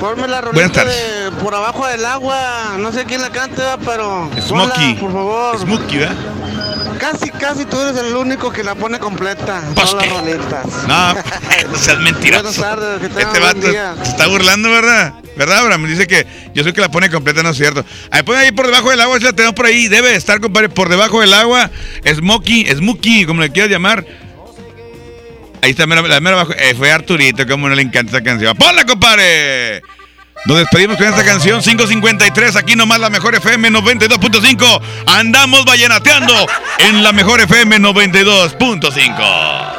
Ponme 0.00 0.26
la 0.28 0.40
rolita 0.40 0.84
de 0.84 1.30
Por 1.42 1.54
abajo 1.54 1.86
del 1.86 2.04
agua. 2.06 2.76
No 2.78 2.90
sé 2.92 3.04
quién 3.04 3.20
la 3.20 3.28
¿verdad? 3.28 3.78
pero. 3.84 4.30
Smokey. 4.40 4.94
por 4.94 5.12
favor. 5.12 5.58
Smokey, 5.58 5.98
¿verdad? 5.98 6.16
Casi, 7.00 7.30
casi 7.30 7.64
tú 7.64 7.80
eres 7.80 7.96
el 7.96 8.14
único 8.14 8.52
que 8.52 8.62
la 8.62 8.74
pone 8.74 8.98
completa. 8.98 9.62
Todas 9.74 9.94
las 9.94 10.08
rolitas. 10.10 10.66
No, 10.86 11.14
no 11.14 11.76
seas 11.78 11.98
mentiroso. 12.00 12.42
Buenas 12.42 12.56
tardes, 12.56 13.00
que 13.00 13.08
tengan 13.08 13.26
Este 13.26 13.40
buen 13.40 13.60
día. 13.60 13.94
se 14.02 14.10
está 14.10 14.26
burlando, 14.26 14.70
¿verdad? 14.70 15.14
¿Verdad, 15.36 15.58
Abraham? 15.60 15.86
Dice 15.86 16.06
que 16.06 16.26
yo 16.54 16.62
soy 16.62 16.70
el 16.70 16.74
que 16.74 16.80
la 16.82 16.90
pone 16.90 17.08
completa, 17.08 17.42
no 17.42 17.50
es 17.50 17.56
cierto. 17.56 17.84
Ahí 18.10 18.22
pone 18.22 18.40
ahí 18.40 18.52
por 18.52 18.66
debajo 18.66 18.90
del 18.90 19.00
agua, 19.00 19.18
si 19.18 19.24
la 19.24 19.32
tenemos 19.32 19.54
por 19.54 19.64
ahí. 19.66 19.88
Debe 19.88 20.14
estar, 20.14 20.40
compadre, 20.40 20.68
por 20.68 20.90
debajo 20.90 21.20
del 21.22 21.32
agua. 21.32 21.70
Smokey, 22.06 22.66
Smokey, 22.76 23.24
como 23.24 23.40
le 23.40 23.50
quieras 23.50 23.70
llamar. 23.70 24.04
Ahí 25.62 25.70
está, 25.70 25.86
la 25.86 26.20
mera 26.20 26.36
abajo. 26.36 26.52
Eh, 26.58 26.74
fue 26.76 26.92
Arturito, 26.92 27.46
como 27.46 27.68
no 27.68 27.74
le 27.74 27.82
encanta 27.82 28.10
esa 28.16 28.22
canción. 28.22 28.56
¡Ponla, 28.56 28.84
compadre! 28.84 29.82
Nos 30.46 30.58
despedimos 30.58 30.96
con 30.96 31.06
esta 31.06 31.22
canción 31.22 31.60
553, 31.60 32.56
aquí 32.56 32.74
nomás 32.74 32.98
la 32.98 33.10
mejor 33.10 33.34
FM 33.34 33.70
92.5. 33.70 34.80
Andamos 35.06 35.66
vallenateando 35.66 36.32
en 36.78 37.02
la 37.02 37.12
mejor 37.12 37.40
FM 37.40 37.78
92.5. 37.78 39.76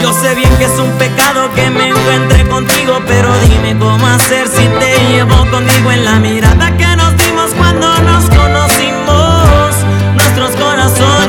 Yo 0.00 0.12
sé 0.14 0.34
bien 0.34 0.56
que 0.56 0.64
es 0.64 0.78
un 0.78 0.90
pecado 0.92 1.52
que 1.54 1.68
me 1.68 1.88
encuentre 1.88 2.48
contigo, 2.48 3.02
pero 3.06 3.38
dime 3.40 3.76
cómo 3.78 4.06
hacer 4.06 4.48
si 4.48 4.66
te 4.66 4.96
llevo 5.10 5.46
contigo 5.50 5.92
en 5.92 6.04
la 6.06 6.18
mirada 6.18 6.74
que 6.76 6.91
corazón. 10.82 11.21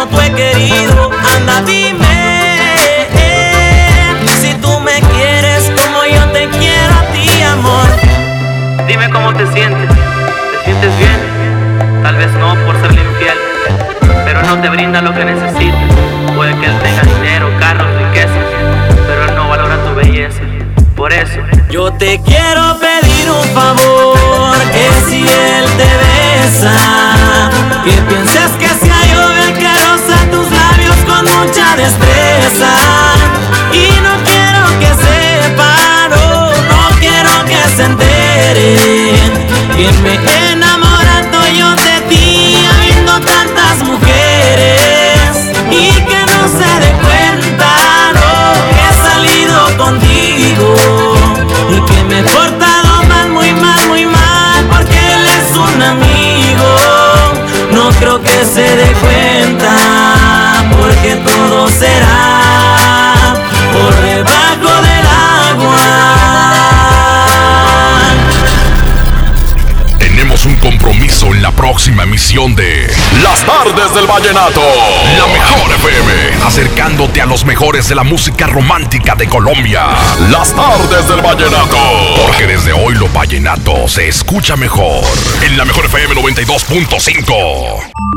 Como 0.00 0.12
tú 0.12 0.20
he 0.20 0.32
querido. 0.32 1.10
Anda, 1.36 1.62
dime 1.62 2.06
eh, 3.14 4.14
si 4.40 4.54
tú 4.54 4.80
me 4.80 4.98
quieres 5.14 5.70
como 5.70 6.04
yo 6.04 6.24
te 6.32 6.48
quiero 6.48 6.94
a 6.94 7.02
ti, 7.12 7.42
amor. 7.42 7.86
Dime 8.86 9.10
cómo 9.10 9.34
te 9.34 9.46
sientes. 9.52 9.88
¿Te 9.88 10.64
sientes 10.64 10.98
bien? 10.98 12.02
Tal 12.02 12.16
vez 12.16 12.32
no 12.34 12.54
por 12.64 12.80
serle 12.80 13.02
infiel, 13.02 13.38
pero 14.24 14.42
no 14.42 14.58
te 14.60 14.68
brinda 14.70 15.02
lo 15.02 15.12
que 15.12 15.24
necesitas. 15.24 15.80
Puede 16.34 16.56
que 16.58 16.66
él 16.66 16.78
tenga 16.82 17.02
dinero, 17.02 17.50
carros, 17.58 17.88
riquezas, 17.96 18.46
pero 19.06 19.24
él 19.28 19.34
no 19.36 19.48
valora 19.48 19.76
tu 19.84 19.94
belleza. 19.94 20.40
Por 20.96 21.12
eso, 21.12 21.40
Yo 21.70 21.92
te 21.92 22.20
quiero 22.22 22.78
pedir 22.78 23.30
un 23.30 23.44
favor, 23.54 24.56
que 24.72 25.10
si 25.10 25.20
él 25.20 25.64
te 25.76 25.88
besa, 26.04 27.50
que 27.84 27.92
pienses 28.02 28.50
que 28.58 28.68
si 28.68 28.89
mucha 31.40 31.74
destreza. 31.76 32.70
Y 33.72 33.88
no 34.02 34.14
quiero 34.24 34.62
que 34.78 34.90
sepa, 35.04 36.08
no, 36.10 36.50
quiero 36.98 37.30
que 37.46 37.60
se 37.76 37.84
entere, 37.84 38.76
que 39.76 39.92
me 40.02 40.14
he 40.14 40.60
yo 41.58 41.70
de 41.74 42.00
ti, 42.08 42.56
habiendo 42.72 43.20
tantas 43.20 43.78
mujeres, 43.84 45.30
y 45.70 45.92
que 46.08 46.20
no 46.32 46.42
se 46.58 46.70
dé 46.82 46.92
cuenta, 47.06 47.70
no, 48.14 48.30
que 48.74 48.82
he 48.88 48.94
salido 49.08 49.76
contigo 49.78 51.09
será 61.68 63.34
por 63.72 63.94
debajo 64.02 64.82
del 64.82 65.06
agua. 65.06 66.20
Tenemos 69.98 70.44
un 70.44 70.56
compromiso 70.56 71.26
en 71.34 71.42
la 71.42 71.50
próxima 71.52 72.02
emisión 72.02 72.54
de 72.54 72.92
Las 73.22 73.44
Tardes 73.44 73.94
del 73.94 74.06
Vallenato. 74.06 74.60
La 75.18 75.26
mejor 75.26 75.72
FM, 75.72 76.44
acercándote 76.44 77.20
a 77.20 77.26
los 77.26 77.44
mejores 77.44 77.88
de 77.88 77.94
la 77.94 78.04
música 78.04 78.46
romántica 78.46 79.14
de 79.14 79.28
Colombia. 79.28 79.86
Las 80.30 80.52
Tardes 80.54 81.08
del 81.08 81.20
Vallenato. 81.22 81.76
Porque 82.26 82.46
desde 82.46 82.72
hoy 82.72 82.94
lo 82.94 83.08
vallenato 83.08 83.88
se 83.88 84.08
escucha 84.08 84.56
mejor. 84.56 85.04
En 85.42 85.56
la 85.56 85.64
mejor 85.64 85.86
FM 85.86 86.14
92.5. 86.14 87.99